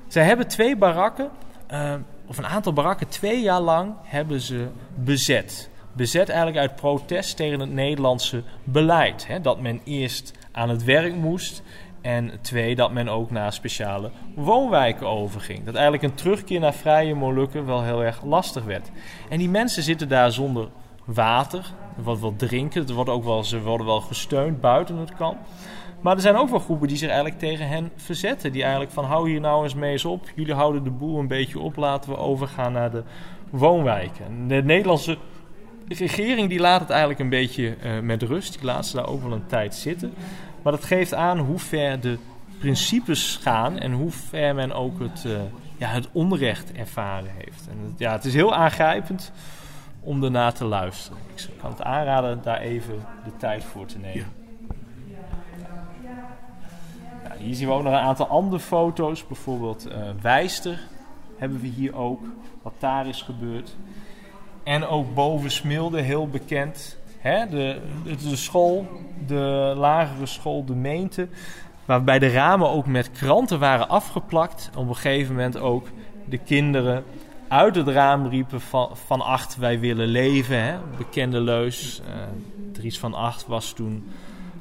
[0.06, 1.30] Zij hebben twee barakken,
[1.72, 1.94] uh,
[2.26, 5.70] of een aantal barakken, twee jaar lang hebben ze bezet.
[5.92, 9.26] bezet eigenlijk uit protest tegen het Nederlandse beleid.
[9.26, 9.40] Hè?
[9.40, 11.62] Dat men eerst aan het werk moest
[12.06, 15.64] en twee, dat men ook naar speciale woonwijken overging.
[15.64, 18.90] Dat eigenlijk een terugkeer naar vrije Molukken wel heel erg lastig werd.
[19.28, 20.68] En die mensen zitten daar zonder
[21.04, 25.14] water, er wordt wel drinken, er wordt ook wel, ze worden wel gesteund buiten het
[25.14, 25.38] kamp.
[26.00, 28.52] Maar er zijn ook wel groepen die zich eigenlijk tegen hen verzetten.
[28.52, 30.30] Die eigenlijk van hou hier nou eens mee eens op.
[30.34, 31.76] Jullie houden de boel een beetje op.
[31.76, 33.02] Laten we overgaan naar de
[33.50, 34.48] woonwijken.
[34.48, 35.18] De Nederlandse
[35.88, 38.52] regering die laat het eigenlijk een beetje uh, met rust.
[38.52, 40.12] Die laat ze daar ook wel een tijd zitten.
[40.66, 42.18] Maar dat geeft aan hoe ver de
[42.58, 45.38] principes gaan en hoe ver men ook het, uh,
[45.76, 47.68] ja, het onrecht ervaren heeft.
[47.70, 49.32] En ja, het is heel aangrijpend
[50.00, 51.18] om ernaar te luisteren.
[51.34, 54.26] Ik kan het aanraden daar even de tijd voor te nemen.
[57.24, 59.26] Ja, hier zien we ook nog een aantal andere foto's.
[59.26, 60.80] Bijvoorbeeld uh, Wijster
[61.36, 62.22] hebben we hier ook,
[62.62, 63.76] wat daar is gebeurd.
[64.62, 66.98] En ook boven Smilde, heel bekend.
[67.18, 67.48] Hè?
[67.48, 68.86] De, de, school,
[69.26, 71.28] de lagere school, de meente.
[71.84, 74.70] Waarbij de ramen ook met kranten waren afgeplakt.
[74.76, 75.86] Op een gegeven moment ook
[76.24, 77.04] de kinderen
[77.48, 78.60] uit het raam riepen
[78.92, 80.62] van, acht, wij willen leven.
[80.64, 80.76] Hè?
[80.98, 82.00] Bekende leus.
[82.08, 82.14] Uh,
[82.72, 84.04] Dries van Acht was toen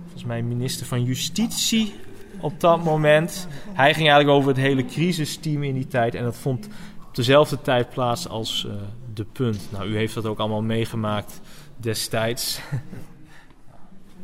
[0.02, 1.96] volgens mij minister van Justitie
[2.40, 3.48] op dat moment.
[3.74, 6.16] Hij ging eigenlijk over het hele crisisteam in die tijd.
[6.16, 6.68] En dat vond
[7.08, 8.74] op dezelfde tijd plaats als uh,
[9.14, 9.68] de punt.
[9.72, 11.42] Nou, u heeft dat ook allemaal meegemaakt
[11.78, 12.60] destijds.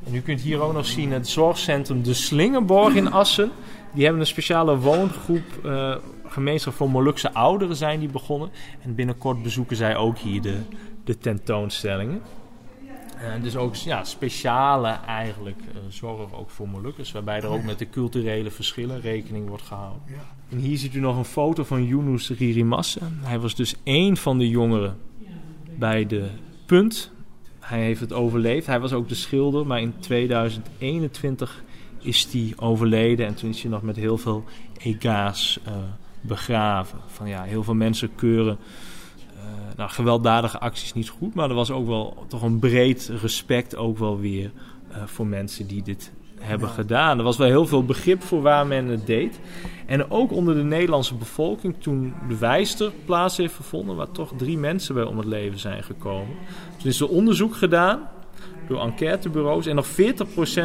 [0.05, 3.51] en u kunt hier ook nog zien het zorgcentrum De Slingerborg in Assen.
[3.93, 5.95] Die hebben een speciale woongroep, uh,
[6.25, 8.49] gemeenschap voor Molukse ouderen zijn die begonnen.
[8.81, 10.57] En binnenkort bezoeken zij ook hier de,
[11.03, 12.21] de tentoonstellingen.
[13.21, 17.79] En dus ook ja, speciale eigenlijk uh, zorg ook voor Molukkers, waarbij er ook met
[17.79, 20.01] de culturele verschillen rekening wordt gehouden.
[20.49, 22.99] En hier ziet u nog een foto van Yunus Ririmasse.
[23.21, 24.97] Hij was dus één van de jongeren
[25.77, 26.29] bij de
[26.65, 27.11] punt.
[27.61, 28.67] Hij heeft het overleefd.
[28.67, 31.63] Hij was ook de schilder, maar in 2021
[31.99, 33.25] is hij overleden.
[33.25, 34.43] En toen is hij nog met heel veel
[34.77, 35.73] ega's uh,
[36.21, 36.99] begraven.
[37.07, 38.57] Van ja, heel veel mensen keuren
[39.35, 39.41] uh,
[39.77, 41.33] nou, gewelddadige acties niet goed.
[41.33, 44.51] Maar er was ook wel toch een breed respect ook wel weer
[44.91, 46.11] uh, voor mensen die dit
[46.41, 47.17] hebben gedaan.
[47.17, 49.39] Er was wel heel veel begrip voor waar men het deed.
[49.85, 54.57] En ook onder de Nederlandse bevolking, toen de Wijster plaats heeft gevonden, waar toch drie
[54.57, 56.35] mensen bij om het leven zijn gekomen.
[56.77, 57.99] Toen is er onderzoek gedaan
[58.67, 59.65] door enquêtebureaus.
[59.65, 59.91] En nog 40%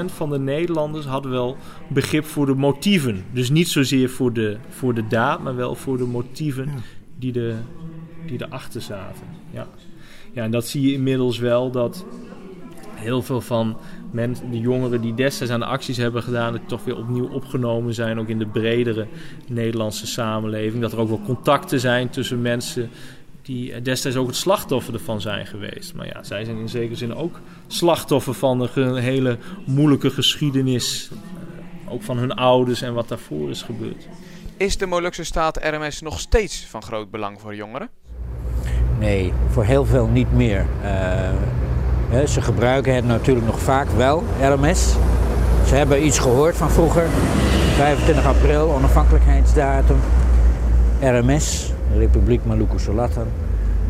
[0.07, 1.57] van de Nederlanders hadden wel
[1.89, 3.24] begrip voor de motieven.
[3.33, 6.68] Dus niet zozeer voor de, voor de daad, maar wel voor de motieven
[7.18, 7.55] die, de,
[8.27, 9.27] die erachter zaten.
[9.51, 9.68] Ja.
[10.33, 12.05] ja, en dat zie je inmiddels wel dat
[12.95, 13.77] heel veel van
[14.11, 17.94] mensen, de jongeren die destijds aan de acties hebben gedaan, het toch weer opnieuw opgenomen
[17.94, 19.07] zijn, ook in de bredere
[19.46, 20.82] Nederlandse samenleving.
[20.82, 22.90] Dat er ook wel contacten zijn tussen mensen
[23.42, 25.94] die destijds ook het slachtoffer ervan zijn geweest.
[25.94, 31.11] Maar ja, zij zijn in zekere zin ook slachtoffer van een hele moeilijke geschiedenis.
[31.12, 34.09] Eh, ook van hun ouders en wat daarvoor is gebeurd.
[34.57, 37.88] Is de Molukse staat RMS nog steeds van groot belang voor jongeren?
[38.98, 40.66] Nee, voor heel veel niet meer.
[40.82, 41.30] Uh,
[42.26, 44.94] ze gebruiken het natuurlijk nog vaak wel, RMS.
[45.66, 47.07] Ze hebben iets gehoord van vroeger.
[47.76, 49.96] 25 april, onafhankelijkheidsdatum.
[51.00, 53.26] RMS, Republiek Maluku Selatan.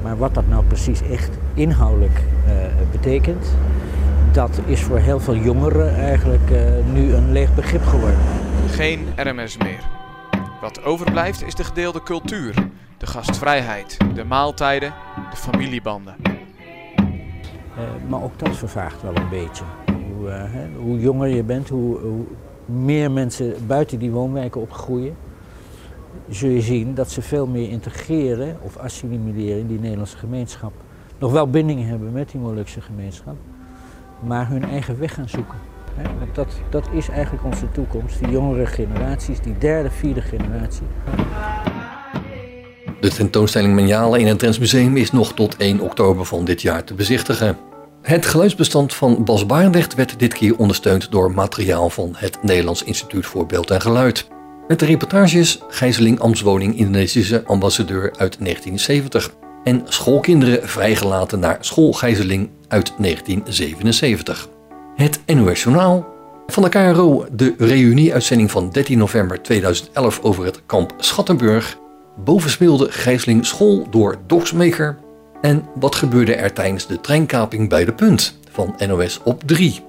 [0.02, 2.52] Maar wat dat nou precies echt inhoudelijk uh,
[2.90, 3.46] betekent,
[4.32, 6.58] dat is voor heel veel jongeren eigenlijk uh,
[6.92, 8.18] nu een leeg begrip geworden.
[8.70, 9.80] Geen RMS meer.
[10.60, 12.54] Wat overblijft is de gedeelde cultuur,
[12.98, 14.92] de gastvrijheid, de maaltijden,
[15.30, 16.35] de familiebanden.
[17.78, 19.64] Uh, maar ook dat vervaagt wel een beetje.
[20.16, 22.24] Hoe, hè, hoe jonger je bent, hoe, hoe
[22.66, 25.16] meer mensen buiten die woonwijken opgroeien
[26.28, 30.72] zul je zien dat ze veel meer integreren of assimileren in die Nederlandse gemeenschap.
[31.18, 33.36] Nog wel bindingen hebben met die Molukse gemeenschap,
[34.20, 35.58] maar hun eigen weg gaan zoeken.
[36.18, 40.86] Want dat, dat is eigenlijk onze toekomst, die jongere generaties, die derde, vierde generatie.
[43.06, 46.84] De tentoonstelling Menjalen in het Drents Museum is nog tot 1 oktober van dit jaar
[46.84, 47.58] te bezichtigen.
[48.02, 53.26] Het geluidsbestand van Bas Barendrecht werd dit keer ondersteund door materiaal van het Nederlands Instituut
[53.26, 54.28] voor Beeld en Geluid.
[54.68, 59.34] Met de reportages Gijzeling Amtswoning Indonesische ambassadeur uit 1970
[59.64, 64.48] en schoolkinderen vrijgelaten naar schoolgijzeling uit 1977.
[64.96, 65.62] Het NOS
[66.46, 71.78] van de KRO de reunieuitzending van 13 november 2011 over het kamp Schattenburg,
[72.24, 74.96] bovenspeelde gijzeling school door Dogsmaker
[75.40, 79.80] en wat gebeurde er tijdens de treinkaping bij de punt van NOS op 3.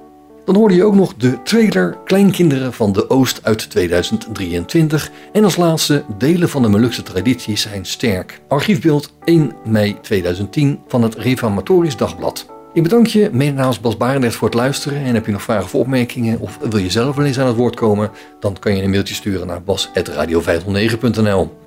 [0.45, 5.11] Dan hoorde je ook nog de trailer Kleinkinderen van de Oost uit 2023.
[5.33, 8.41] En als laatste delen van de Molukse tradities zijn sterk.
[8.47, 12.45] Archiefbeeld 1 mei 2010 van het Reformatorisch Dagblad.
[12.73, 15.03] Ik bedank je mede namens Bas Barendrecht voor het luisteren.
[15.03, 17.55] En heb je nog vragen of opmerkingen of wil je zelf wel eens aan het
[17.55, 18.11] woord komen?
[18.39, 21.66] Dan kan je een mailtje sturen naar bas.radio509.nl